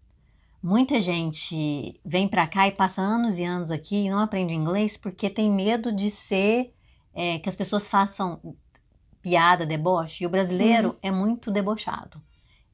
[0.61, 4.97] Muita gente vem pra cá e passa anos e anos aqui e não aprende inglês
[4.97, 6.75] porque tem medo de ser,
[7.15, 8.41] é, que as pessoas façam
[9.23, 10.25] piada, deboche.
[10.25, 12.21] E o brasileiro é muito debochado.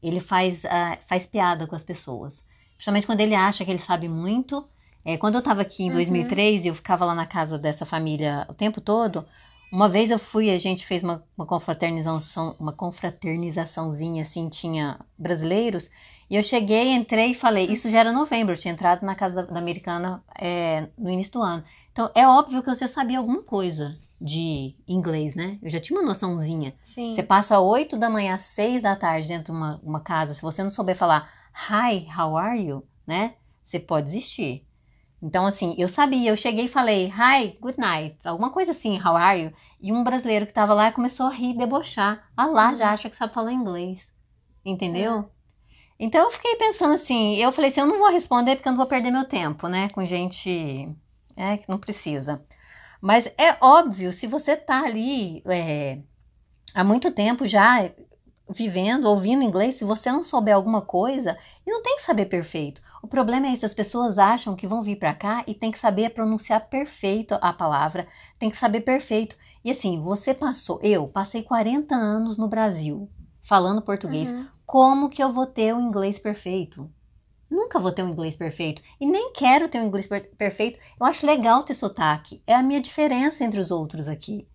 [0.02, 2.42] Ele faz, ah, faz piada com as pessoas.
[2.76, 4.66] Principalmente quando ele acha que ele sabe muito.
[5.04, 5.96] É, quando eu tava aqui em Uhum.
[5.96, 9.26] 2003 e eu ficava lá na casa dessa família o tempo todo,
[9.72, 15.88] uma vez eu fui, a gente fez uma, uma confraternização, uma confraternizaçãozinha, assim, tinha brasileiros,
[16.28, 19.36] e eu cheguei, entrei e falei, isso já era novembro, eu tinha entrado na casa
[19.36, 21.64] da, da americana é, no início do ano.
[21.92, 25.58] Então, é óbvio que eu já sabia alguma coisa de inglês, né?
[25.62, 26.74] Eu já tinha uma noçãozinha.
[26.82, 27.14] Sim.
[27.14, 30.42] Você passa 8 da manhã às 6 da tarde dentro de uma, uma casa, se
[30.42, 31.30] você não souber falar
[31.68, 33.34] Hi, how are you, né?
[33.62, 34.66] Você pode desistir.
[35.22, 39.16] Então, assim, eu sabia, eu cheguei e falei Hi, good night, alguma coisa assim, how
[39.16, 39.52] are you?
[39.80, 42.30] E um brasileiro que tava lá começou a rir, debochar.
[42.36, 44.08] Ah lá, já acha que sabe falar inglês.
[44.64, 45.30] Entendeu?
[45.98, 48.78] Então eu fiquei pensando assim, eu falei assim, eu não vou responder porque eu não
[48.78, 49.90] vou perder meu tempo, né?
[49.90, 50.88] Com gente
[51.36, 52.42] é, que não precisa.
[53.00, 55.98] Mas é óbvio, se você tá ali é,
[56.74, 57.90] há muito tempo já
[58.48, 62.82] vivendo, ouvindo inglês, se você não souber alguma coisa, e não tem que saber perfeito.
[63.02, 65.78] O problema é esse, as pessoas acham que vão vir pra cá e tem que
[65.78, 68.06] saber pronunciar perfeito a palavra,
[68.38, 69.36] tem que saber perfeito.
[69.64, 73.10] E assim, você passou, eu passei 40 anos no Brasil
[73.42, 74.28] falando português.
[74.28, 74.46] Uhum.
[74.66, 76.90] Como que eu vou ter o inglês perfeito?
[77.50, 78.80] Nunca vou ter um inglês perfeito.
[79.00, 80.78] E nem quero ter um inglês per- perfeito.
[81.00, 82.42] Eu acho legal ter sotaque.
[82.46, 84.46] É a minha diferença entre os outros aqui.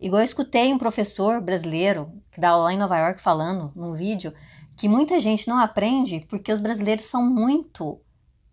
[0.00, 3.92] Igual eu escutei um professor brasileiro que dá aula lá em Nova York falando num
[3.92, 4.32] vídeo
[4.76, 8.00] que muita gente não aprende porque os brasileiros são muito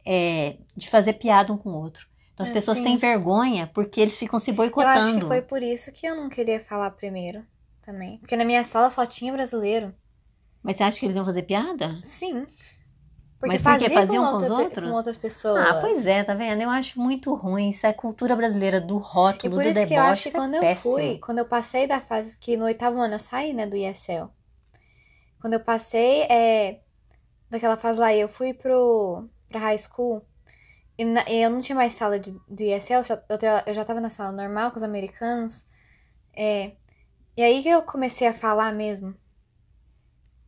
[0.05, 2.05] é, de fazer piada um com o outro.
[2.33, 2.83] Então as É, pessoas sim.
[2.83, 4.89] têm vergonha porque eles ficam se Eu boicotando.
[4.89, 7.45] acho que foi por isso que eu não queria falar primeiro
[7.81, 8.17] também.
[8.19, 9.93] Porque na minha sala só tinha brasileiro.
[10.63, 12.01] Mas você acha que eles iam fazer piada?
[12.03, 12.45] Sim.
[13.45, 13.89] Mas por quê?
[13.89, 14.89] fazia Faziam com outra os outros?
[14.89, 15.67] Com outras pessoas.
[15.67, 16.61] Ah, pois é, tá vendo?
[16.61, 17.69] Eu acho muito ruim.
[17.69, 18.99] Isso é cultura brasileira do
[19.43, 19.85] E rótulo, por do isso deboche.
[19.85, 20.93] que eu acho que isso é quando eu péssimo.
[20.93, 24.31] fui, quando eu passei da fase que no oitavo ano eu saí, né, do ESL.
[25.41, 26.81] Quando eu passei é,
[27.49, 30.25] daquela fase lá, eu fui pro, pra high school.
[30.97, 33.85] E, na- e eu não tinha mais sala de, do ESL, eu já- eu, já
[33.85, 35.65] tava na sala normal com os americanos.
[36.37, 36.75] É,
[37.37, 39.15] e aí que eu comecei a falar mesmo.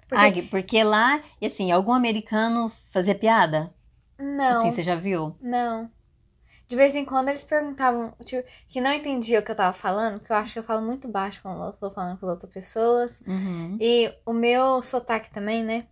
[0.07, 3.73] Porque, Ah, porque lá, e assim, algum americano fazia piada?
[4.17, 5.37] não, Assim, você já viu?
[5.41, 5.92] não.
[6.73, 10.17] De vez em quando eles perguntavam, tipo, que não entendia o que eu tava falando,
[10.17, 12.51] porque eu acho que eu falo muito baixo quando eu tô falando com as outras
[12.51, 13.21] pessoas.
[13.27, 15.85] Uhum, E o meu sotaque também, né?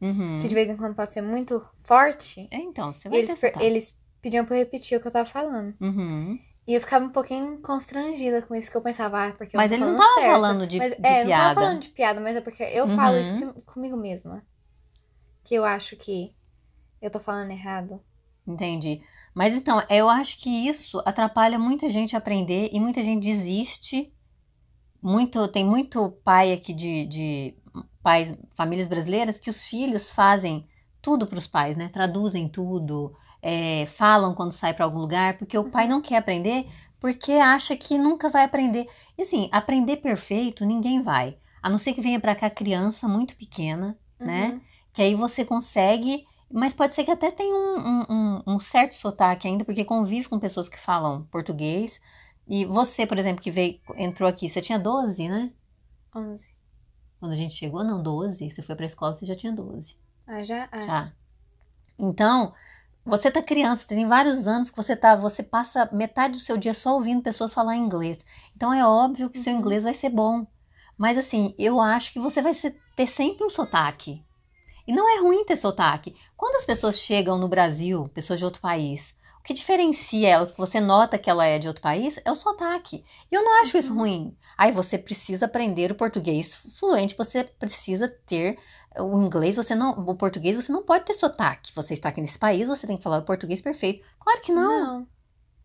[0.00, 0.38] uhum.
[0.40, 2.48] Que de vez em quando pode ser muito forte.
[2.52, 5.28] É, então, você vai eles, per- eles pediam pra eu repetir o que eu tava
[5.28, 5.74] falando.
[5.80, 6.38] Uhum.
[6.68, 9.72] E eu ficava um pouquinho constrangida com isso, que eu pensava, ah, porque eu Mas
[9.72, 11.54] eles não estavam falando de, Mas, de é, não tava piada.
[11.54, 13.20] falando de piada, mas é porque eu falo Uhum.
[13.22, 14.44] isso que- comigo mesma.
[15.44, 16.34] Que eu acho que
[17.02, 18.00] eu tô falando errado.
[18.46, 19.02] Entendi.
[19.34, 24.12] Mas então, eu acho que isso atrapalha muita gente a aprender e muita gente desiste.
[25.02, 27.54] Muito, tem muito pai aqui de, de
[28.02, 30.68] pais, famílias brasileiras que os filhos fazem
[31.00, 31.88] tudo para os pais, né?
[31.88, 36.68] Traduzem tudo, é, falam quando sai para algum lugar, porque o pai não quer aprender,
[37.00, 38.86] porque acha que nunca vai aprender.
[39.18, 41.36] E assim, aprender perfeito ninguém vai.
[41.60, 44.50] A não ser que venha para cá criança muito pequena, né?
[44.50, 44.60] Uhum.
[44.92, 46.24] Que aí você consegue.
[46.52, 50.38] Mas pode ser que até tenha um, um- um- certo sotaque ainda, porque convive com
[50.38, 52.00] pessoas que falam português.
[52.46, 55.50] E você, por exemplo, que veio, entrou aqui, você tinha 12, né?
[56.14, 56.54] 11.
[57.18, 58.50] Quando a gente chegou, não, 12.
[58.50, 59.96] Você foi pra escola, você já tinha 12.
[60.26, 60.68] Ah, já?
[60.70, 60.82] Ah.
[60.84, 61.12] Já.
[61.98, 62.52] Então,
[63.04, 66.74] você tá criança, tem vários anos que você tá, você passa metade do seu dia
[66.74, 68.24] só ouvindo pessoas falar inglês.
[68.56, 69.58] Então é óbvio que seu Uhum.
[69.60, 70.46] inglês vai ser bom.
[70.98, 74.22] Mas assim, eu acho que você vai ser- ter sempre um sotaque.
[74.86, 76.14] E não é ruim ter sotaque.
[76.36, 80.58] Quando as pessoas chegam no Brasil, pessoas de outro país, o que diferencia elas, que
[80.58, 83.04] você nota que ela é de outro país, é o sotaque.
[83.30, 83.98] E eu não acho isso Uhum.
[83.98, 84.36] ruim.
[84.56, 88.58] Aí você precisa aprender o português fluente, você precisa ter
[88.98, 91.72] o inglês, você não, o português, você não pode ter sotaque.
[91.74, 94.04] Você está aqui nesse país, você tem que falar o português perfeito.
[94.20, 94.84] Claro que não.
[94.84, 95.06] Não.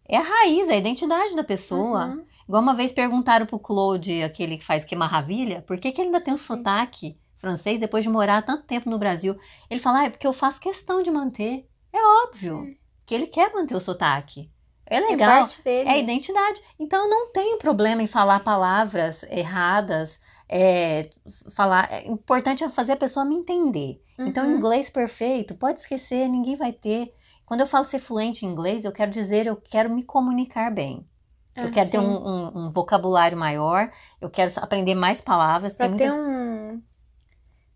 [0.07, 2.05] É a raiz, é a identidade da pessoa.
[2.07, 2.25] Uhum.
[2.47, 6.07] Igual uma vez perguntaram pro Claude, aquele que faz Que Maravilha, por que, que ele
[6.07, 9.37] ainda tem um sotaque francês depois de morar tanto tempo no Brasil?
[9.69, 11.67] Ele fala, ah, é porque eu faço questão de manter.
[11.93, 12.75] É óbvio É.
[13.05, 14.51] que ele quer manter o sotaque.
[14.89, 16.61] É É legal, é a identidade.
[16.79, 21.09] Então eu não tenho problema em falar palavras erradas, é,
[21.51, 21.91] falar.
[21.91, 24.01] É importante é fazer a pessoa me entender.
[24.19, 24.55] Então, Uhum.
[24.57, 27.13] inglês perfeito, pode esquecer, ninguém vai ter.
[27.45, 31.05] Quando eu falo ser fluente em inglês, eu quero dizer, eu quero me comunicar bem.
[31.55, 32.05] eu Ah, quero ter sim.
[32.05, 35.75] um, um- um vocabulário maior, eu quero aprender mais palavras.
[35.75, 36.13] Tem ter muitas...
[36.13, 36.56] um.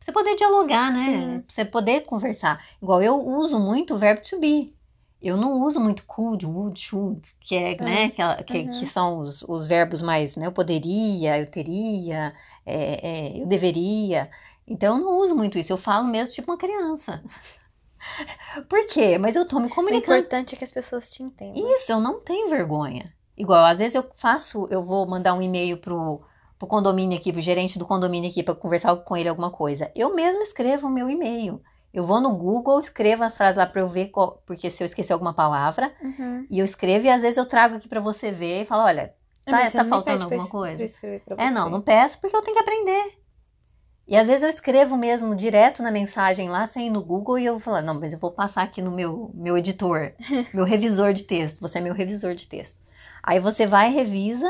[0.04, 1.06] Pra você poder dialogar, né?
[1.06, 1.40] Sim.
[1.42, 2.64] Pra você poder conversar.
[2.82, 4.76] Igual eu uso muito o verbo to be.
[5.22, 8.70] Eu não uso muito could, would, should, que é, Ah, né, que, que, uhum.
[8.72, 12.34] que são os, os verbos mais, né, eu poderia, eu teria,
[12.66, 14.32] é, é, eu deveria.
[14.68, 17.22] Então eu não uso muito isso, eu falo mesmo tipo uma criança.
[18.68, 19.20] Por quê?
[19.20, 20.18] Mas eu tô me O comunicando.
[20.18, 21.72] importante é que as pessoas te entendam.
[21.76, 23.14] Isso, eu não tenho vergonha.
[23.38, 26.22] Igual, às vezes eu faço, eu vou mandar um e-mail pro,
[26.62, 29.92] pro condomínio aqui, pro gerente do condomínio aqui, pra conversar com ele alguma coisa.
[29.96, 31.60] Eu mesma escrevo o meu e-mail.
[31.92, 34.86] Eu vou no Google, escrevo as frases lá pra eu ver, qual- porque se eu
[34.86, 36.46] esquecer alguma palavra, Uhum.
[36.52, 39.14] e eu escrevo e às vezes eu trago aqui pra você ver e falo, olha,
[39.48, 40.78] Ah, Tá- tá faltando alguma coisa?
[41.36, 43.18] é não, não peço porque eu tenho que aprender.
[44.08, 47.46] E às vezes eu escrevo mesmo direto na mensagem lá, sem ir no Google, e
[47.46, 50.14] eu vou falar, não, mas eu vou passar aqui no meu, meu editor,
[50.54, 51.60] meu revisor de texto.
[51.62, 52.80] Você é meu revisor de texto.
[53.24, 54.48] Aí você vai, revisa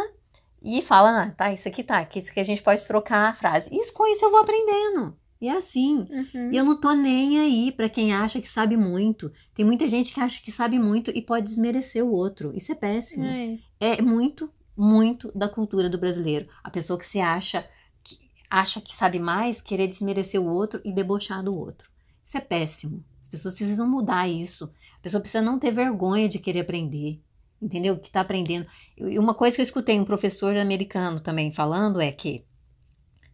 [0.62, 3.34] e fala, ah, tá, isso aqui tá, que isso que a gente pode trocar a
[3.34, 3.70] frase.
[3.72, 5.18] Isso com isso eu vou aprendendo.
[5.42, 6.06] E é assim.
[6.10, 6.52] Uhum.
[6.52, 9.32] E eu não tô nem aí pra quem acha que sabe muito.
[9.56, 12.56] Tem muita gente que acha que sabe muito e pode desmerecer o outro.
[12.56, 13.58] Isso é péssimo É.
[13.80, 16.48] é muito, muito da cultura do brasileiro.
[16.64, 17.68] A pessoa que se acha
[18.04, 21.90] que acha que sabe mais, querer desmerecer o outro e debochar do outro.
[22.24, 23.04] Isso é péssimo.
[23.20, 24.66] As pessoas precisam mudar isso.
[25.00, 27.20] A pessoa precisa não ter vergonha de querer aprender.
[27.62, 27.98] Entendeu?
[28.00, 28.68] Que está aprendendo.
[28.98, 32.44] E uma coisa que eu escutei um professor americano também falando é que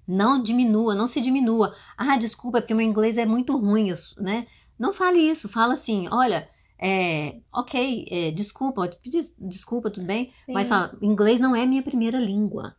[0.07, 1.75] não diminua, não se diminua.
[1.97, 4.47] Ah, desculpa, é porque meu inglês é muito ruim, eu- né?
[4.77, 6.47] Não fale isso, fala assim, olha,
[6.79, 10.31] é, ok, é, desculpa, pedi desculpa, tudo bem?
[10.37, 10.53] Sim.
[10.53, 12.75] Mas fala, inglês não é minha primeira língua.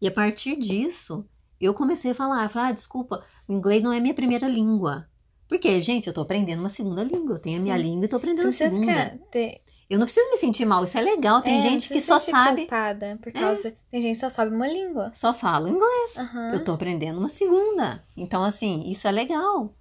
[0.00, 1.26] E a partir disso,
[1.60, 5.08] eu comecei a falar, eu falei, ah, desculpa, o inglês não é minha primeira língua.
[5.48, 7.84] Porque, gente, eu tô aprendendo uma segunda língua, eu tenho a minha Sim.
[7.84, 8.80] língua e tô aprendendo não a segunda.
[8.80, 9.18] ficar.
[9.30, 9.60] Ter...
[9.88, 11.40] Eu não preciso me sentir mal, isso é legal.
[11.42, 13.76] Tem é, gente que só sabe, culpada por causa.
[13.90, 15.12] Tem gente que só sabe uma língua.
[15.14, 16.16] só fala inglês.
[16.16, 16.52] Aham.
[16.54, 18.02] Eu tô aprendendo uma segunda.
[18.16, 19.72] Então, assim, isso é legal.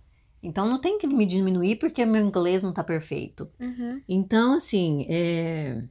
[0.43, 3.49] Então, não tem que me diminuir porque meu inglês não tá perfeito.
[3.59, 3.99] Uhum.
[4.07, 5.81] Então, assim, é...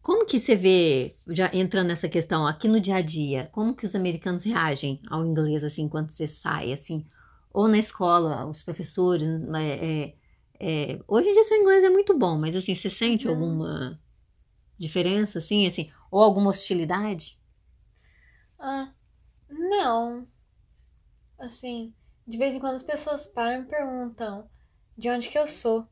[0.00, 3.84] como que você vê, já entrando nessa questão, aqui no dia a dia, como que
[3.84, 7.04] os americanos reagem ao inglês, assim, quando você sai, assim,
[7.52, 10.14] ou na escola, os professores, né, é,
[10.60, 13.30] é, hoje em dia seu inglês é muito bom, mas, assim, você sente Uhum.
[13.30, 14.00] alguma
[14.78, 17.40] diferença, assim, assim, ou alguma hostilidade?
[18.60, 18.94] Ah,
[19.50, 20.28] não.
[21.40, 21.92] Assim,
[22.26, 24.48] de vez em quando as pessoas param e perguntam
[24.96, 25.88] de onde que eu sou,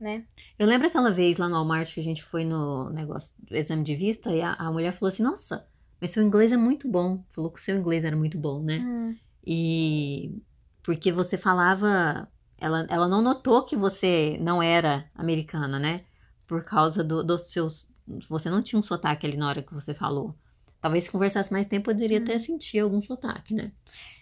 [0.00, 0.26] né?
[0.58, 3.84] Eu lembro aquela vez lá no Walmart que a gente foi no negócio do exame
[3.84, 5.68] de vista e a, a mulher falou assim, nossa,
[6.00, 7.24] mas seu inglês é muito bom.
[7.30, 8.86] Falou que o seu inglês era muito bom, né?
[8.86, 10.42] Hum, E
[10.82, 16.02] porque você falava, ela, ela não notou que você não era americana, né?
[16.46, 17.86] Por causa do, dos seus.
[18.28, 20.34] Você não tinha um sotaque ali na hora que você falou.
[20.80, 23.72] Talvez se conversasse mais tempo, poderia até sentir algum sotaque, né?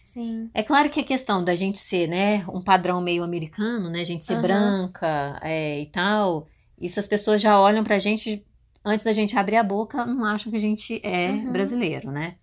[0.04, 0.50] sim.
[0.54, 4.00] É claro que a questão da gente ser, né, um padrão meio americano, né?
[4.00, 4.42] A gente ser Aham.
[4.42, 6.48] branca é, e tal.
[6.80, 8.44] Isso as pessoas já olham pra gente
[8.84, 11.52] antes da gente abrir a boca, não acham que a gente é Uhum.
[11.52, 12.36] brasileiro, né?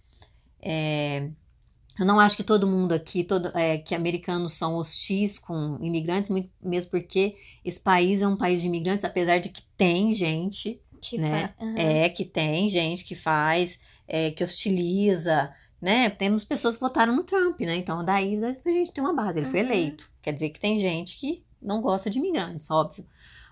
[0.62, 1.30] É,
[2.00, 6.30] eu não acho que todo mundo aqui, todo, é, que americanos são hostis com imigrantes,
[6.32, 10.82] muito, mesmo porque esse país é um país de imigrantes, apesar de que tem gente
[11.02, 11.54] Que né?
[11.62, 11.74] aham.
[11.78, 13.78] É que tem gente que faz,
[14.08, 16.10] é, que hostiliza, né?
[16.10, 17.76] Temos pessoas que votaram no Trump, né?
[17.76, 19.66] Então daí a gente tem uma base, ele foi Uhum.
[19.68, 20.10] eleito.
[20.22, 23.06] Quer dizer que tem gente que não gosta de imigrantes, óbvio.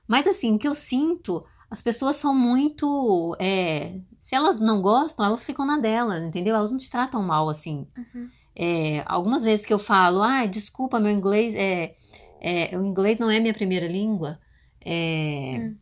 [0.07, 3.35] Mas assim, o que eu sinto, as pessoas são muito.
[3.39, 6.55] é, se elas não gostam, elas ficam na delas, entendeu?
[6.55, 7.87] Elas não te tratam mal assim.
[7.97, 8.29] Uhum.
[8.55, 11.95] É, algumas vezes que eu falo, ah, desculpa, meu inglês é,
[12.41, 14.39] é, o inglês não é minha primeira língua.
[14.85, 15.77] é, Hum.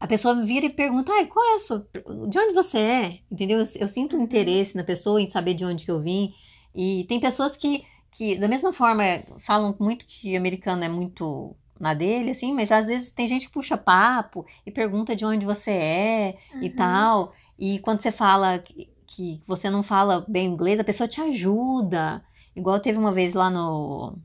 [0.00, 1.88] A pessoa vira e pergunta, ai, qual é a sua,
[2.28, 3.18] de onde você é?
[3.30, 3.58] Entendeu?
[3.58, 4.24] Eu, eu sinto um Uhum.
[4.24, 6.32] interesse na pessoa em saber de onde que eu vim.
[6.74, 9.02] E tem pessoas que, que da mesma forma,
[9.40, 13.52] falam muito que americano é muito na dele, assim, mas às vezes tem gente que
[13.52, 16.74] puxa papo e pergunta de onde você é e Uhum.
[16.76, 17.32] tal.
[17.58, 22.22] E quando você fala que, que você não fala bem inglês, a pessoa te ajuda.
[22.54, 24.18] Igual teve uma vez lá no,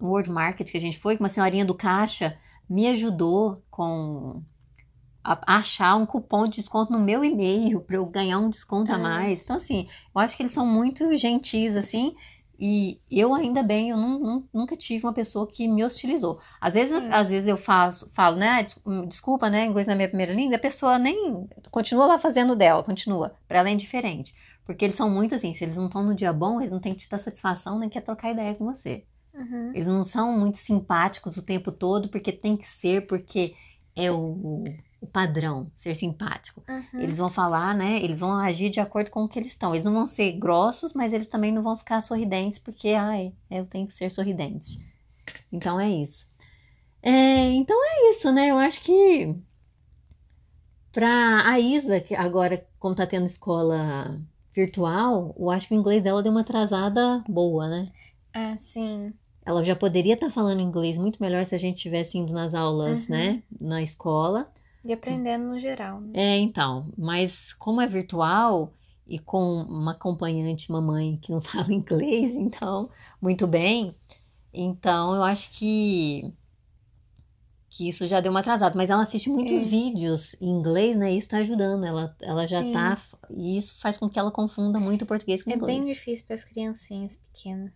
[0.00, 4.42] World Market que a gente foi, que uma senhorinha do caixa me ajudou com
[5.22, 8.90] a, a achar um cupom de desconto no meu e-mail para eu ganhar um desconto
[8.92, 8.98] a Ah.
[8.98, 9.42] mais.
[9.42, 12.14] Então, assim, eu acho que eles são muito gentis, assim.
[12.62, 16.38] E eu, ainda bem, eu nun- nun- nunca tive uma pessoa que me hostilizou.
[16.60, 17.08] Às vezes, É.
[17.14, 18.48] às vezes eu faço, falo, né?
[18.48, 19.64] "Ah, des- Desculpa, né?
[19.64, 20.56] Inglês na minha primeira língua.
[20.56, 23.34] A pessoa nem continua lá fazendo dela, continua.
[23.48, 24.34] Para ela é indiferente.
[24.66, 26.92] Porque eles são muito assim, se eles não estão no dia bom, eles não têm
[26.94, 29.04] que te dar satisfação, nem quer trocar ideia com você.
[29.34, 29.70] Uhum.
[29.74, 33.54] Eles não são muito simpáticos o tempo todo, porque tem que ser, porque
[33.96, 34.64] é o,
[35.00, 36.62] o padrão, ser simpático.
[36.68, 37.00] Uhum.
[37.00, 38.02] Eles vão falar, né?
[38.02, 39.72] Eles vão agir de acordo com o que eles estão.
[39.74, 43.66] Eles não vão ser grossos, mas eles também não vão ficar sorridentes, porque, ai, eu
[43.66, 44.78] tenho que ser sorridente.
[45.50, 46.28] Então é isso.
[47.02, 48.50] É, então é isso, né?
[48.50, 49.34] Eu acho que
[50.92, 54.20] pra a Isa, que agora, como tá tendo escola
[54.54, 57.88] virtual, eu acho que o inglês dela deu uma atrasada boa, né?
[58.34, 59.12] Ah, sim.
[59.46, 63.04] Ela já poderia estar falando inglês muito melhor se a gente tivesse indo nas aulas,
[63.04, 63.10] Uhum.
[63.10, 63.42] né?
[63.60, 64.52] Na escola.
[64.84, 66.10] E aprendendo no geral, né?
[66.14, 68.72] É, então, mas como é virtual
[69.06, 72.88] e com uma acompanhante mamãe que não fala inglês, então,
[73.20, 73.94] muito bem,
[74.52, 76.32] então eu acho que
[77.72, 79.68] que isso já deu uma atrasada, mas ela assiste muitos É.
[79.68, 81.12] vídeos em inglês, né?
[81.14, 82.72] E isso tá ajudando, ela, ela já Sim.
[82.72, 83.00] tá,
[83.30, 85.78] e isso faz com que ela confunda muito o português com o É inglês.
[85.78, 87.72] bem difícil para as criancinhas pequenas.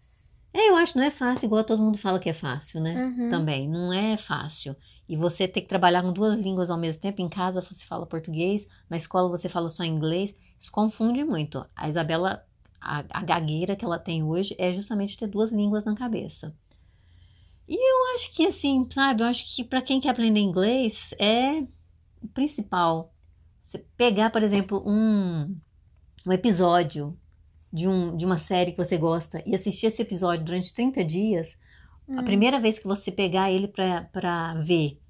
[0.52, 2.94] É, eu acho que não é fácil, igual todo mundo fala que é fácil, né?
[3.16, 3.30] Uhum.
[3.30, 4.74] Também, não é fácil.
[5.08, 8.06] E você ter que trabalhar com duas línguas ao mesmo tempo, em casa você fala
[8.06, 11.64] português, na escola você fala só inglês, isso confunde muito.
[11.76, 12.44] A Isabela,
[12.80, 16.54] a, a gagueira que ela tem hoje é justamente ter duas línguas na cabeça.
[17.68, 21.62] E eu acho que assim, sabe, eu acho que para quem quer aprender inglês é
[22.22, 23.12] o principal.
[23.62, 25.56] Você pegar, por exemplo, um,
[26.26, 27.18] um episódio
[27.72, 31.56] de, um, de uma série que você gosta e assistir esse episódio durante 30 dias,
[32.16, 32.24] a Hum.
[32.24, 35.00] primeira vez que você pegar ele pra, pra ver,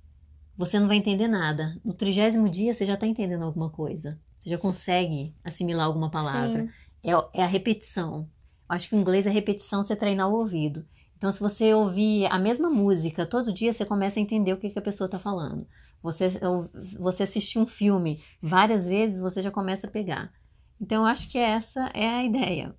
[0.56, 1.80] você não vai entender nada.
[1.84, 4.20] No trigésimo dia, você já tá entendendo alguma coisa.
[4.42, 6.66] Você já consegue assimilar alguma palavra.
[7.02, 8.30] É, é a repetição.
[8.68, 10.86] Eu acho que o inglês é repetição, você treinar o ouvido.
[11.16, 14.70] Então, se você ouvir a mesma música todo dia, você começa a entender o que,
[14.70, 15.66] que a pessoa tá falando.
[16.02, 16.68] Você, ou-
[16.98, 20.32] você assistir um filme várias vezes, você já começa a pegar.
[20.80, 22.76] Então, eu acho que essa é a ideia.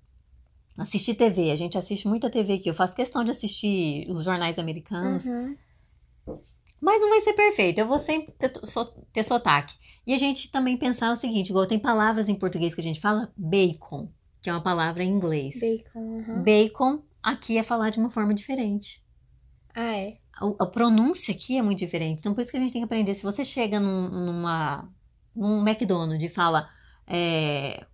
[0.76, 1.50] Assistir TV.
[1.50, 2.68] A gente assiste muita TV aqui.
[2.68, 5.26] Eu faço questão de assistir os jornais americanos.
[5.26, 5.56] Uhum.
[6.80, 7.78] Mas não vai ser perfeito.
[7.78, 9.74] Eu vou sempre ter, so- ter sotaque.
[10.06, 13.00] E a gente também pensar o seguinte: igual tem palavras em português que a gente
[13.00, 14.10] fala bacon,
[14.42, 15.58] que é uma palavra em inglês.
[15.58, 15.98] Bacon.
[15.98, 16.42] uhum.
[16.42, 19.02] Bacon aqui é falar de uma forma diferente.
[19.74, 20.18] Ah, é.
[20.38, 22.20] A, a pronúncia aqui é muito diferente.
[22.20, 23.14] Então, por isso que a gente tem que aprender.
[23.14, 24.88] Se você chega num, numa,
[25.34, 26.68] num McDonald's e fala
[27.06, 27.86] é,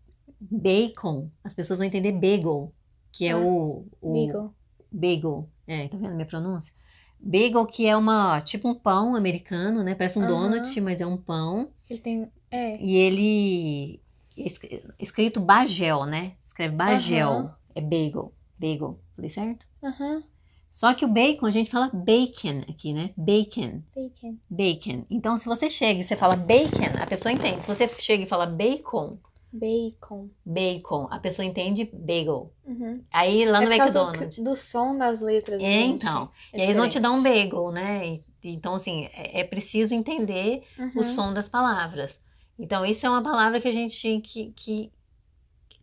[0.51, 2.73] bacon, as pessoas vão entender bagel,
[3.13, 4.55] que é Ah, o, o Beagle.
[4.91, 5.49] bagel.
[5.67, 6.73] É, tá vendo minha pronúncia?
[7.21, 9.95] Bagel, que é uma tipo um pão americano, né?
[9.95, 11.71] Parece um donut, mas é um pão.
[11.89, 12.29] Ele tem.
[12.51, 12.83] É.
[12.83, 14.01] E ele
[14.37, 14.59] é es-
[14.99, 16.33] escrito bagel, né?
[16.45, 17.51] Escreve bagel.
[17.75, 18.33] É bagel.
[18.59, 18.99] Bagel.
[19.15, 19.67] Falei certo?
[19.83, 20.23] Aham.
[20.71, 23.11] Só que o bacon, a gente fala bacon aqui, né?
[23.17, 23.83] Bacon.
[23.95, 24.37] Bacon.
[24.49, 25.05] Bacon.
[25.11, 27.63] Então, se você chega e você fala bacon, a pessoa entende.
[27.63, 29.19] Se você chega e fala bacon,
[29.53, 30.31] Bacon.
[30.45, 32.53] bacon, a pessoa entende bagel.
[32.65, 33.03] Uhum.
[33.13, 34.37] Aí lá é no causa McDonald's.
[34.39, 35.63] do, do som das letras.
[35.63, 36.05] É, gente.
[36.05, 36.31] então.
[36.53, 38.07] É e aí eles vão te dar um bagel, né?
[38.09, 40.65] E- então, assim, é, é preciso entender
[40.97, 41.15] o Uhum.
[41.15, 42.19] som das palavras.
[42.59, 44.93] Então, isso é uma palavra que a gente que, que,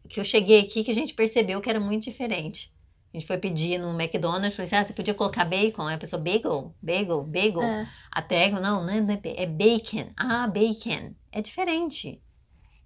[0.10, 2.74] que eu cheguei aqui que a gente percebeu que era muito diferente.
[3.14, 5.84] A gente foi pedir no McDonald's, falei assim, ah, você podia colocar bacon?
[5.88, 7.62] Aí a pessoa, bagel, bagel, bagel.
[7.64, 7.88] É.
[8.12, 10.10] Até, não, não é, é é bacon.
[10.16, 11.14] Ah, bacon.
[11.32, 12.22] É diferente.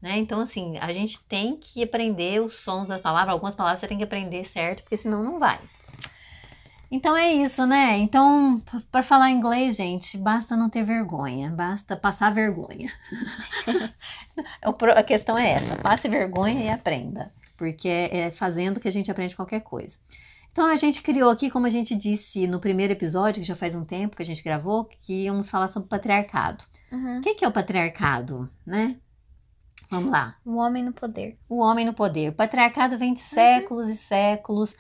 [0.03, 0.17] Né?
[0.17, 3.31] Então, assim, a gente tem que aprender os sons da palavra.
[3.31, 5.57] Algumas palavras você tem que aprender certo, porque senão não vai.
[6.91, 7.97] Então é isso, né?
[7.99, 12.91] Então, para falar inglês, gente, basta não ter vergonha, basta passar vergonha.
[14.93, 19.37] a questão é essa: passe vergonha e aprenda, porque é fazendo que a gente aprende
[19.37, 19.95] qualquer coisa.
[20.51, 23.73] Então a gente criou aqui, como a gente disse no primeiro episódio, que já faz
[23.73, 26.65] um tempo que a gente gravou, que íamos falar sobre patriarcado.
[26.91, 27.19] Uhum.
[27.19, 28.97] O que, que é o patriarcado, né?
[29.95, 30.35] Vamos lá.
[30.45, 31.37] O homem no poder.
[31.47, 32.29] O homem no poder.
[32.29, 33.93] O patriarcado vem de séculos uhum.
[33.93, 34.75] e séculos.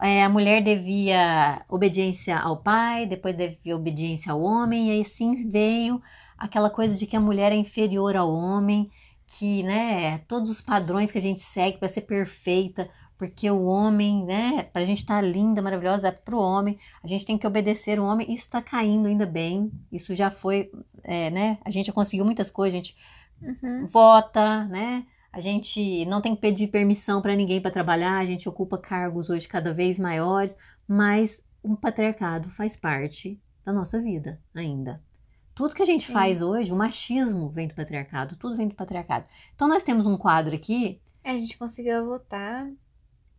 [0.00, 6.02] É, a mulher devia obediência ao pai, depois devia obediência ao homem, e assim veio
[6.36, 8.90] aquela coisa de que a mulher é inferior ao homem,
[9.26, 12.88] que, né, todos os padrões que a gente segue para ser perfeita,
[13.18, 16.78] porque o homem, né, para a gente estar tá linda, maravilhosa, é para o homem,
[17.02, 20.70] a gente tem que obedecer o homem, isso está caindo ainda bem, isso já foi,
[21.02, 22.96] é, né, a gente já conseguiu muitas coisas, a gente
[23.42, 23.86] uhum.
[23.86, 28.48] vota, né, a gente não tem que pedir permissão para ninguém para trabalhar, a gente
[28.48, 30.56] ocupa cargos hoje cada vez maiores,
[30.88, 35.02] mas o patriarcado faz parte da nossa vida ainda.
[35.54, 39.26] Tudo que a gente faz hoje, o machismo vem do patriarcado, tudo vem do patriarcado.
[39.54, 41.00] Então nós temos um quadro aqui.
[41.24, 42.70] É, a gente conseguiu votar.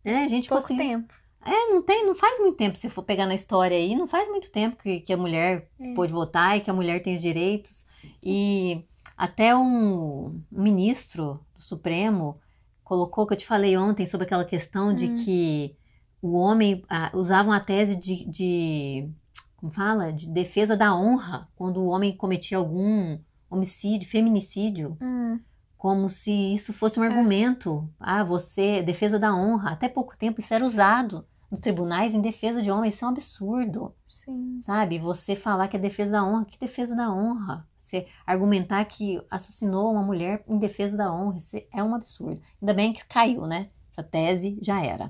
[0.03, 0.83] É, a gente pouco conseguiu.
[0.83, 1.13] tempo.
[1.45, 4.27] É, não tem, não faz muito tempo, se for pegar na história aí, não faz
[4.27, 5.93] muito tempo que, que a mulher É.
[5.93, 7.85] pôde votar e que a mulher tem os direitos.
[8.21, 8.83] E
[9.17, 12.39] até um, um ministro do Supremo
[12.83, 15.15] colocou, que eu te falei ontem, sobre aquela questão de Hum.
[15.15, 15.75] que
[16.21, 19.09] o homem ah, usavam a tese de, de,
[19.57, 20.13] como fala?
[20.13, 23.17] De defesa da honra, quando o homem cometia algum
[23.49, 25.39] homicídio, feminicídio, Hum,
[25.77, 27.07] como se isso fosse um É.
[27.07, 27.87] argumento.
[27.99, 29.71] Ah, você, defesa da honra.
[29.71, 32.95] Até pouco tempo isso era usado nos tribunais em defesa de homens.
[32.95, 34.59] Isso é um absurdo, sim.
[34.63, 34.97] sabe?
[34.99, 36.45] Você falar que é defesa da honra.
[36.45, 37.65] Que defesa da honra?
[37.87, 41.37] Você argumentar que assassinou uma mulher em defesa da honra.
[41.37, 42.41] Isso é um absurdo.
[42.61, 43.69] Ainda bem que caiu, né?
[43.89, 45.09] Essa tese já era.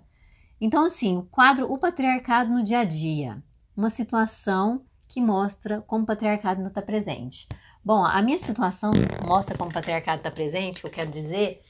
[0.61, 3.41] Então, assim, o quadro O Patriarcado no Dia a Dia.
[3.75, 7.47] Uma situação que mostra como o patriarcado não está presente.
[7.83, 8.91] Bom, a minha situação
[9.25, 11.61] mostra como o patriarcado está presente, que eu quero dizer,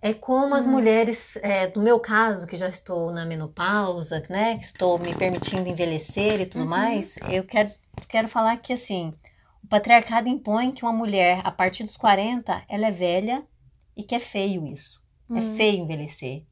[0.00, 0.70] é como as Hum.
[0.70, 5.68] mulheres, é, no meu caso, que já estou na menopausa, né, que estou me permitindo
[5.68, 6.70] envelhecer e tudo Uhum.
[6.70, 7.72] mais, eu quero,
[8.08, 9.14] quero falar que, assim,
[9.64, 13.44] o patriarcado impõe que uma mulher, a partir dos 40, ela é velha
[13.96, 15.02] e que é feio isso.
[15.34, 15.42] É Hum.
[15.42, 16.44] feio envelhecer.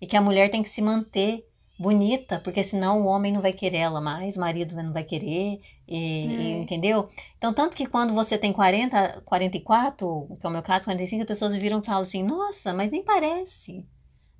[0.00, 1.44] E que a mulher tem que se manter
[1.78, 5.60] bonita, porque senão o homem não vai querer ela mais, o marido não vai querer,
[5.88, 6.62] e- e- É.
[6.62, 7.08] entendeu?
[7.38, 11.28] Então, tanto que quando você tem 40, 44, que é o meu caso, 45, as
[11.28, 13.86] pessoas viram e falam assim, nossa, mas nem parece,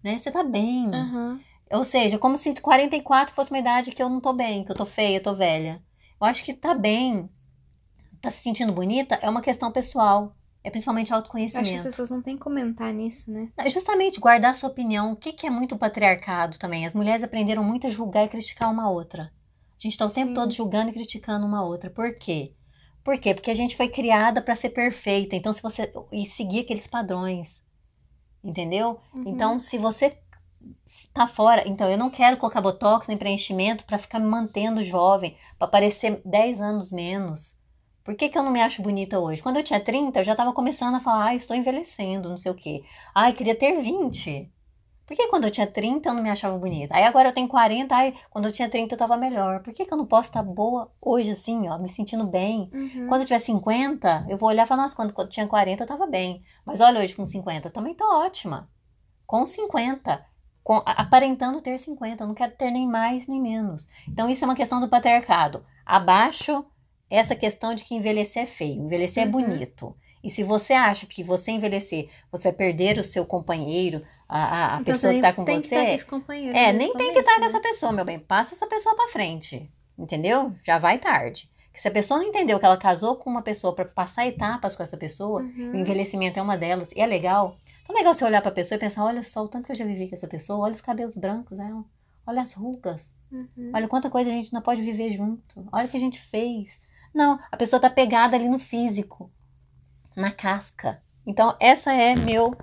[0.03, 0.19] né?
[0.19, 0.89] Você tá bem.
[0.95, 1.41] Aham.
[1.73, 4.77] Ou seja, como se 44 fosse uma idade que eu não tô bem, que eu
[4.77, 5.83] tô feia, eu tô velha.
[6.21, 7.29] Eu acho que tá bem,
[8.21, 10.35] tá se sentindo bonita, é uma questão pessoal.
[10.63, 11.77] É principalmente Eu acho que autoconhecimento.
[11.77, 13.51] as pessoas não têm que comentar nisso, né?
[13.57, 15.13] É Justamente guardar sua opinião.
[15.13, 16.85] O que, que é muito patriarcado também?
[16.85, 19.33] As mulheres aprenderam muito a julgar e criticar uma outra.
[19.81, 20.35] A gente está o tempo Sim.
[20.35, 21.89] todo julgando e criticando uma outra.
[21.89, 22.53] Por quê?
[23.03, 23.33] Por quê?
[23.33, 25.35] Porque a gente foi criada para ser perfeita.
[25.35, 25.91] Então, se você.
[26.13, 27.59] E seguir aqueles padrões.
[28.45, 29.01] Entendeu?
[29.15, 29.25] Uhum.
[29.27, 30.19] Então, se você
[31.15, 31.67] tá fora.
[31.67, 36.21] Então, eu não quero colocar botox nem preenchimento para ficar me mantendo jovem, para parecer
[36.25, 37.57] 10 anos menos.
[38.11, 39.41] Por que, que eu não me acho bonita hoje?
[39.41, 42.51] Quando eu tinha 30, eu já tava começando a falar, ah, estou envelhecendo, não sei
[42.51, 42.83] o quê.
[43.15, 44.53] Ai, queria ter 20.
[45.07, 46.97] Por que quando eu tinha 30 eu não me achava bonita?
[46.97, 49.63] Aí agora eu tenho 40, ai, quando eu tinha 30 eu tava melhor.
[49.63, 52.69] Por que, que eu não posso estar boa hoje assim, ó, me sentindo bem?
[52.75, 53.07] Uhum.
[53.07, 55.85] Quando eu tiver 50, eu vou olhar e falar, nossa, quando, quando eu tinha 40
[55.85, 56.43] eu tava bem.
[56.67, 58.69] Mas olha hoje com 50, eu também tô ótima.
[59.25, 60.27] Com 50.
[60.65, 63.89] Com, aparentando ter 50, eu não quero ter nem mais nem menos.
[64.09, 65.65] Então isso é uma questão do patriarcado.
[65.87, 66.65] Abaixo
[67.11, 69.33] essa questão de que envelhecer é feio, envelhecer é Uhum.
[69.33, 69.95] bonito.
[70.23, 74.77] E se você acha que você envelhecer, você vai perder o seu companheiro, a, a,
[74.77, 76.73] a Então pessoa você que tá com tem que estar com você, esse companheiro é,
[76.73, 77.47] nem tem que estar com né?
[77.47, 78.19] essa pessoa, meu bem.
[78.19, 79.71] Passa essa pessoa pra frente.
[79.99, 80.55] Entendeu?
[80.65, 81.51] Já vai tarde.
[81.67, 84.77] Porque se a pessoa não entendeu que ela casou com uma pessoa pra passar etapas
[84.77, 85.73] com essa pessoa, Uhum.
[85.73, 87.57] o envelhecimento é uma delas, e é legal.
[87.83, 89.77] Então é legal você olhar pra pessoa e pensar: olha só o tanto que eu
[89.77, 91.83] já vivi com essa pessoa, olha os cabelos brancos dela,
[92.27, 93.73] olha as rugas, Uhum.
[93.75, 96.79] olha quanta coisa a gente não pode viver junto, olha o que a gente fez.
[97.15, 99.33] Não, a pessoa tá pegada ali no físico,
[100.17, 101.03] na casca.
[101.27, 102.57] Então, essa é meu,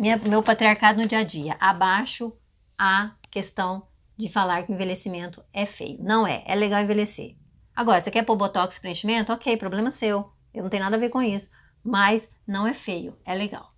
[0.00, 1.56] minha- meu patriarcado no dia a dia.
[1.60, 2.32] Abaixo
[2.78, 5.98] a questão de falar que envelhecimento é feio.
[6.02, 7.36] Não é, é legal envelhecer.
[7.74, 9.32] Agora, você quer pôr botox preenchimento?
[9.32, 10.32] Ok, problema seu.
[10.54, 11.48] Eu não tenho nada a ver com isso.
[11.84, 13.72] Mas não é feio, é legal.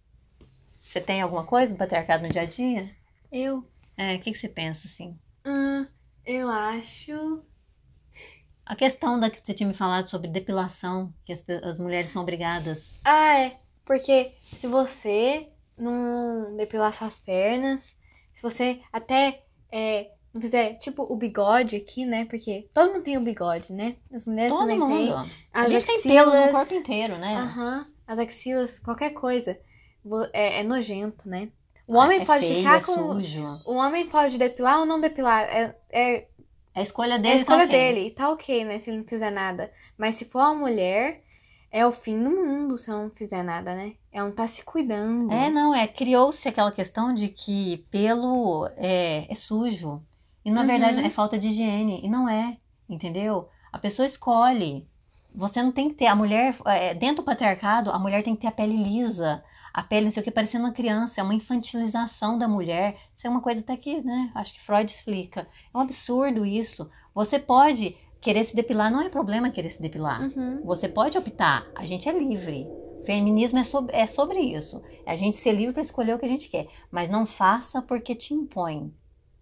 [0.82, 2.90] Você tem alguma coisa do patriarcado no dia a dia?
[3.30, 5.18] Eu, É, o que, que você pensa assim?
[5.47, 5.86] hum,
[6.26, 7.42] eu acho.
[8.67, 12.23] A questão da que você tinha me falado sobre depilação, que as, as mulheres são
[12.23, 12.93] obrigadas.
[13.05, 13.57] Ah, é.
[13.85, 17.95] Porque se você não depilar suas pernas,
[18.35, 22.25] se você até é, não fizer, tipo, o bigode aqui, né?
[22.25, 23.97] Porque todo mundo tem o bigode, né?
[24.12, 24.95] As mulheres Todo também mundo.
[24.95, 25.12] têm.
[25.53, 27.35] a As gente tem pelo no axilas- corpo inteiro, né?
[27.37, 27.87] Aham.
[28.07, 29.59] As axilas, qualquer coisa.
[30.33, 31.49] É, é nojento, né?
[31.87, 33.12] O homem é pode feio, ficar é com.
[33.15, 33.61] sujo.
[33.67, 35.43] O homem pode depilar ou não depilar.
[35.45, 36.29] É, é,
[36.75, 37.35] É a escolha é dele.
[37.35, 37.79] a escolha tá ok.
[37.79, 38.11] dele.
[38.11, 38.79] Tá ok, né?
[38.79, 39.72] Se ele não fizer nada.
[39.97, 41.22] Mas se for uma mulher,
[41.70, 43.95] é o fim do mundo se ela não fizer nada, né?
[44.12, 45.33] Ela não tá se cuidando.
[45.33, 45.87] É, não, é.
[45.87, 50.03] Criou-se aquela questão de que pelo é, é sujo.
[50.45, 50.66] E na Uhum.
[50.66, 52.01] verdade é falta de higiene.
[52.05, 52.59] E não é,
[52.89, 53.49] entendeu?
[53.72, 54.87] A pessoa escolhe.
[55.35, 56.07] Você não tem que ter.
[56.07, 59.43] A mulher, é, dentro do patriarcado, a mulher tem que ter a pele lisa.
[59.75, 61.20] A pele, não sei o que, parecendo uma criança.
[61.20, 62.97] É uma infantilização da mulher.
[63.12, 64.31] Isso é uma coisa até que, né?
[64.33, 65.49] Acho que Freud explica.
[65.75, 66.89] É um absurdo isso.
[67.12, 70.22] Você pode querer se depilar, não é problema querer se depilar.
[70.22, 70.62] Uhum.
[70.64, 72.66] Você pode optar, a gente é livre.
[73.05, 74.81] Feminismo é sobre, é sobre isso.
[75.05, 76.68] É a gente ser livre para escolher o que a gente quer.
[76.91, 78.95] Mas não faça porque te impõe.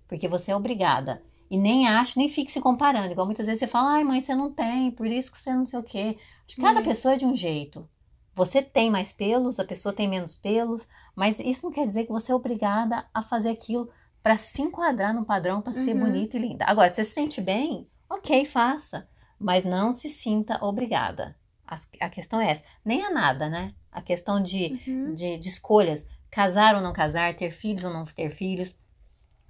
[0.09, 1.22] Porque você é obrigada.
[1.51, 3.12] E nem ache, nem fique se comparando.
[3.12, 5.66] Igual muitas vezes você fala, ai mãe, você não tem, por isso que você não
[5.66, 6.16] sei o quê.
[6.47, 6.83] Acho que cada É.
[6.83, 7.87] pessoa é de um jeito.
[8.35, 12.12] Você tem mais pelos, a pessoa tem menos pelos, mas isso não quer dizer que
[12.12, 13.91] você é obrigada a fazer aquilo
[14.22, 16.01] para se enquadrar no padrão, para ser Uhum.
[16.01, 16.64] bonita e linda.
[16.66, 19.07] Agora, você se sente bem, ok, faça.
[19.39, 21.37] Mas não se sinta obrigada.
[21.66, 22.62] A, a questão é essa.
[22.85, 23.74] Nem a nada, né?
[23.91, 25.12] A questão de, Uhum.
[25.14, 26.07] de, de escolhas.
[26.30, 28.74] Casar ou não casar, ter filhos ou não ter filhos.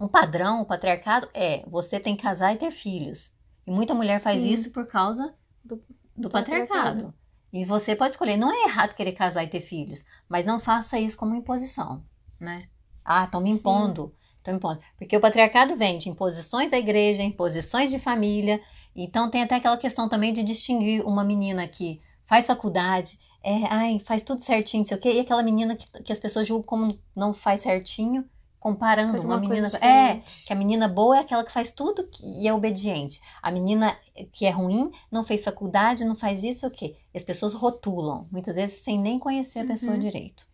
[0.01, 3.31] Um padrão, o patriarcado é você tem que casar e ter filhos.
[3.67, 4.49] E muita mulher faz Sim.
[4.49, 6.73] isso por causa Do- do, do patriarcado.
[6.83, 7.15] patriarcado.
[7.53, 8.37] E você pode escolher.
[8.37, 12.03] Não é errado querer casar e ter filhos, mas não faça isso como imposição,
[12.41, 12.69] né?
[13.05, 14.15] Ah, estão me impondo.
[14.39, 14.81] Estão impondo.
[14.97, 18.61] Porque o patriarcado vem de imposições da igreja, imposições de família.
[18.97, 23.99] Então tem até aquela questão também de distinguir uma menina que faz faculdade, é, ai,
[23.99, 26.65] faz tudo certinho, não sei o quê, e aquela menina que, que as pessoas julgam
[26.65, 28.25] como não faz certinho,
[28.63, 29.69] comparando Faz uma, uma menina.
[29.81, 33.21] É, que a menina boa é aquela que faz tudo e é obediente.
[33.43, 33.99] A menina
[34.31, 36.97] que é ruim não fez faculdade, não faz isso o quê?
[37.13, 39.99] E as pessoas rotulam, muitas vezes sem nem conhecer a pessoa Uhum.
[39.99, 40.47] direito.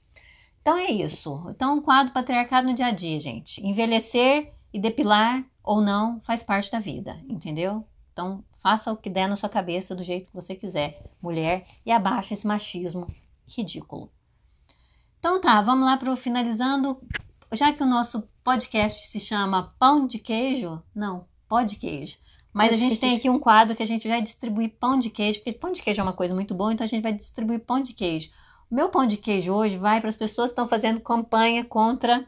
[0.62, 1.46] Então é isso.
[1.50, 3.64] Então, um quadro patriarcado no dia a dia, gente.
[3.64, 7.84] Envelhecer e depilar ou não faz parte da vida, entendeu?
[8.12, 11.92] Então, faça o que der na sua cabeça do jeito que você quiser, mulher, e
[11.92, 13.06] abaixa esse machismo
[13.46, 14.10] ridículo.
[15.18, 17.00] Então tá, vamos lá para finalizando.
[17.52, 22.16] Já que o nosso podcast se chama Pão de Queijo, não, Pó de Queijo.
[22.52, 25.10] Mas Pão a gente tem aqui um quadro que a gente vai distribuir pão de
[25.10, 27.60] queijo, porque pão de queijo é uma coisa muito boa, então a gente vai distribuir
[27.60, 28.30] pão de queijo.
[28.70, 32.26] O meu pão de queijo hoje vai para as pessoas que estão fazendo campanha contra.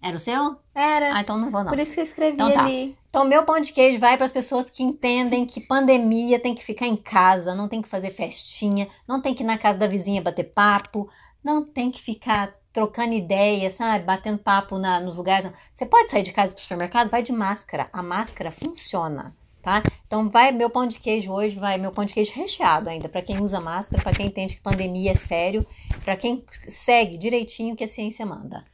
[0.00, 0.56] Era o seu?
[0.74, 1.16] Era.
[1.16, 1.70] Ah, então não vou não.
[1.70, 2.60] Por isso que eu escrevi Então tá.
[2.62, 2.96] ali.
[3.08, 6.62] Então, meu pão de queijo vai para as pessoas que entendem que pandemia tem que
[6.62, 9.86] ficar em casa, não tem que fazer festinha, não tem que ir na casa da
[9.86, 11.08] vizinha bater papo,
[11.42, 14.04] não tem que ficar trocando ideia, sabe?
[14.04, 15.50] Batendo papo na- nos lugares.
[15.74, 17.10] Você pode sair de casa para o supermercado?
[17.10, 17.88] Vai de máscara.
[17.92, 19.82] A máscara funciona, tá?
[20.06, 23.20] Então, vai meu pão de queijo hoje, vai meu pão de queijo recheado ainda, para
[23.20, 25.66] quem usa máscara, para quem entende que pandemia é sério,
[26.04, 28.64] para quem segue direitinho o que a ciência manda.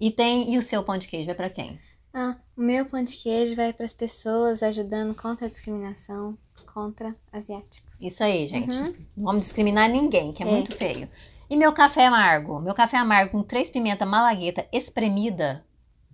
[0.00, 1.78] E tem e o seu pão de queijo vai para quem?
[2.12, 6.36] Ah, o meu pão de queijo vai para as pessoas ajudando contra a discriminação
[6.72, 7.84] contra asiáticos.
[8.00, 8.76] Isso aí, gente.
[8.76, 8.94] Uhum.
[9.16, 10.50] Não vamos discriminar ninguém, que é, É.
[10.50, 11.08] muito feio.
[11.54, 12.58] E meu café amargo?
[12.58, 15.64] Meu café amargo com três pimenta malagueta espremida,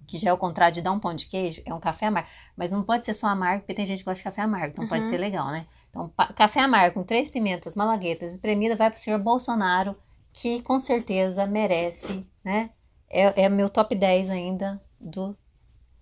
[0.07, 2.29] que já é o contrário de dar um pão de queijo, é um café amargo.
[2.55, 4.87] Mas não pode ser só amargo, porque tem gente que gosta de café amargo, então
[4.87, 5.09] pode Uhum.
[5.09, 5.67] ser legal, né?
[5.89, 9.97] Então, café amargo com três pimentas malaguetas espremida vai pro senhor Bolsonaro,
[10.31, 12.69] que com certeza merece, né?
[13.09, 15.35] É, é meu top 10 ainda do.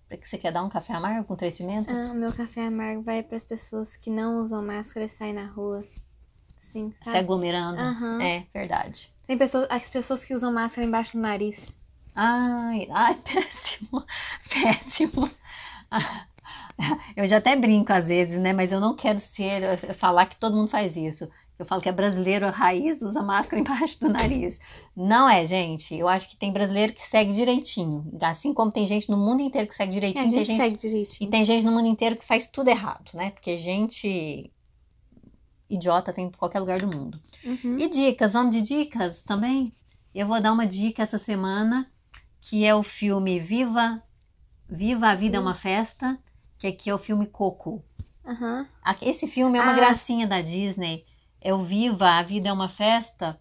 [0.09, 1.97] Pra que você quer dar um café amargo com três pimentas?
[1.97, 5.45] Ah, meu café amargo vai para as pessoas que não usam máscara e saem na
[5.45, 5.81] rua.
[6.73, 7.19] Sim, Se sabe?
[7.19, 7.79] aglomerando.
[7.79, 8.21] Aham.
[8.21, 9.09] É, verdade.
[9.29, 11.77] Tem pessoas, as pessoas que usam máscara embaixo do nariz.
[12.15, 14.03] Ai, ai, péssimo,
[14.49, 15.29] péssimo.
[17.15, 18.53] Eu já até brinco às vezes, né?
[18.53, 21.29] Mas eu não quero ser, falar que todo mundo faz isso.
[21.59, 24.59] Eu falo que é brasileiro a raiz, usa máscara embaixo do nariz.
[24.95, 25.93] Não é, gente.
[25.95, 28.11] Eu acho que tem brasileiro que segue direitinho.
[28.21, 30.57] Assim como tem gente no mundo inteiro que segue É, direitinho, a tem gente gente
[30.57, 30.75] segue
[31.21, 31.29] e direitinho.
[31.29, 33.29] tem gente no mundo inteiro que faz tudo errado, né?
[33.29, 34.51] Porque gente
[35.69, 37.19] idiota tem em qualquer lugar do mundo.
[37.43, 37.77] Uhum.
[37.77, 39.71] E dicas, vamos de dicas também?
[40.13, 41.89] Eu vou dar uma dica essa semana,
[42.41, 44.01] que é o filme Viva,
[44.67, 46.17] Viva a Vida é uma Festa,
[46.57, 47.83] que aqui é o filme Coco.
[48.83, 49.75] A- Esse filme é uma Ah.
[49.75, 51.05] gracinha da Disney.
[51.41, 53.39] É o Viva a Vida é uma Festa.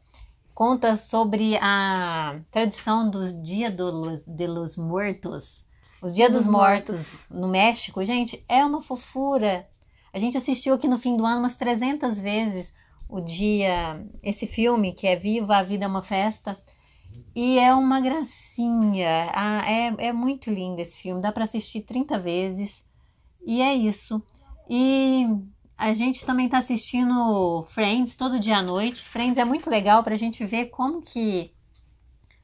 [0.55, 5.63] Conta sobre a tradição dos Dia do los, de los Muertos.
[6.01, 8.05] Os Dia dos Dos Mortos no México.
[8.05, 9.69] Gente, é uma fofura.
[10.13, 12.73] A gente assistiu aqui no fim do ano umas 300 vezes
[13.09, 16.61] o dia, esse filme que é Viva a Vida é uma Festa.
[17.35, 19.31] E é uma gracinha.
[19.35, 21.23] Ah, é, é muito lindo esse filme.
[21.23, 22.85] Dá para assistir 30 vezes.
[23.47, 24.23] E é isso.
[24.69, 25.27] E
[25.77, 29.09] a gente também tá assistindo Friends todo dia à noite.
[29.09, 31.53] Friends é muito legal pra gente ver como que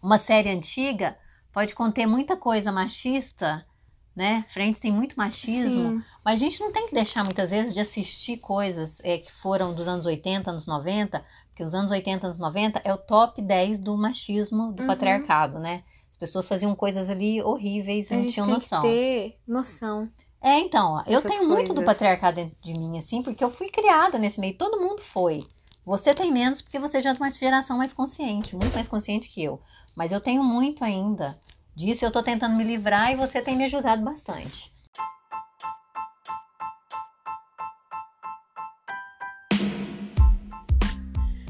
[0.03, 1.19] uma série antiga
[1.53, 3.67] pode conter muita coisa machista,
[4.15, 4.45] né?
[4.49, 6.03] Friends tem muito machismo, Sim.
[6.25, 9.75] mas a gente não tem que deixar muitas vezes de assistir coisas é, que foram
[9.75, 13.79] dos anos 80, anos 90, porque os anos 80, anos 90 é o top 10
[13.79, 14.87] do machismo, do Uhum.
[14.87, 15.83] patriarcado, né?
[16.13, 18.83] As pessoas faziam coisas ali horríveis e A não gente tinham noção.
[18.83, 20.09] que ter noção.
[20.41, 21.87] É, então, ó, eu tenho muito do coisas.
[21.87, 25.41] patriarcado dentro de mim, assim, porque eu fui criada nesse meio, todo mundo foi.
[25.87, 29.29] Você tem menos porque você já é de uma geração mais consciente, muito mais consciente
[29.29, 29.61] que eu.
[29.95, 31.39] Mas eu tenho muito ainda
[31.75, 34.73] disso eu tô tentando me livrar e você tem me ajudado bastante.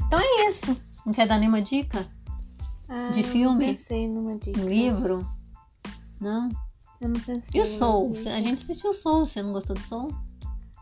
[0.07, 0.79] Então é isso.
[1.05, 2.07] Não quer dar nenhuma dica?
[2.87, 3.65] Ah, De eu filme?
[3.67, 4.59] pensei numa dica.
[4.61, 5.27] Livro?
[6.19, 6.49] Não?
[7.01, 7.59] Eu não pensei.
[7.59, 8.13] E o Soul?
[8.27, 10.15] A gente assistiu o Soul, você não gostou do Soul?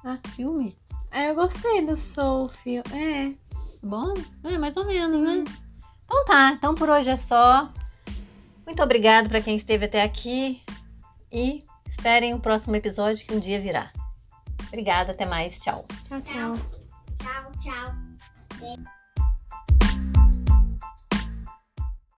[0.04, 0.20] Ah.
[0.36, 0.78] Filme?
[1.12, 2.84] Ah, eu gostei do Soul filme.
[2.94, 3.34] É.
[3.86, 4.14] Bom,
[4.44, 5.44] é mais ou menos, né?
[6.06, 7.72] Então tá, então por hoje é só.
[8.66, 10.61] Muito obrigado para quem esteve até aqui
[11.32, 13.91] e esperem o próximo episódio que um dia virá.
[14.68, 15.86] Obrigada, até mais, tchau.
[16.07, 16.53] Tchau, tchau.
[17.20, 19.03] Tchau, tchau.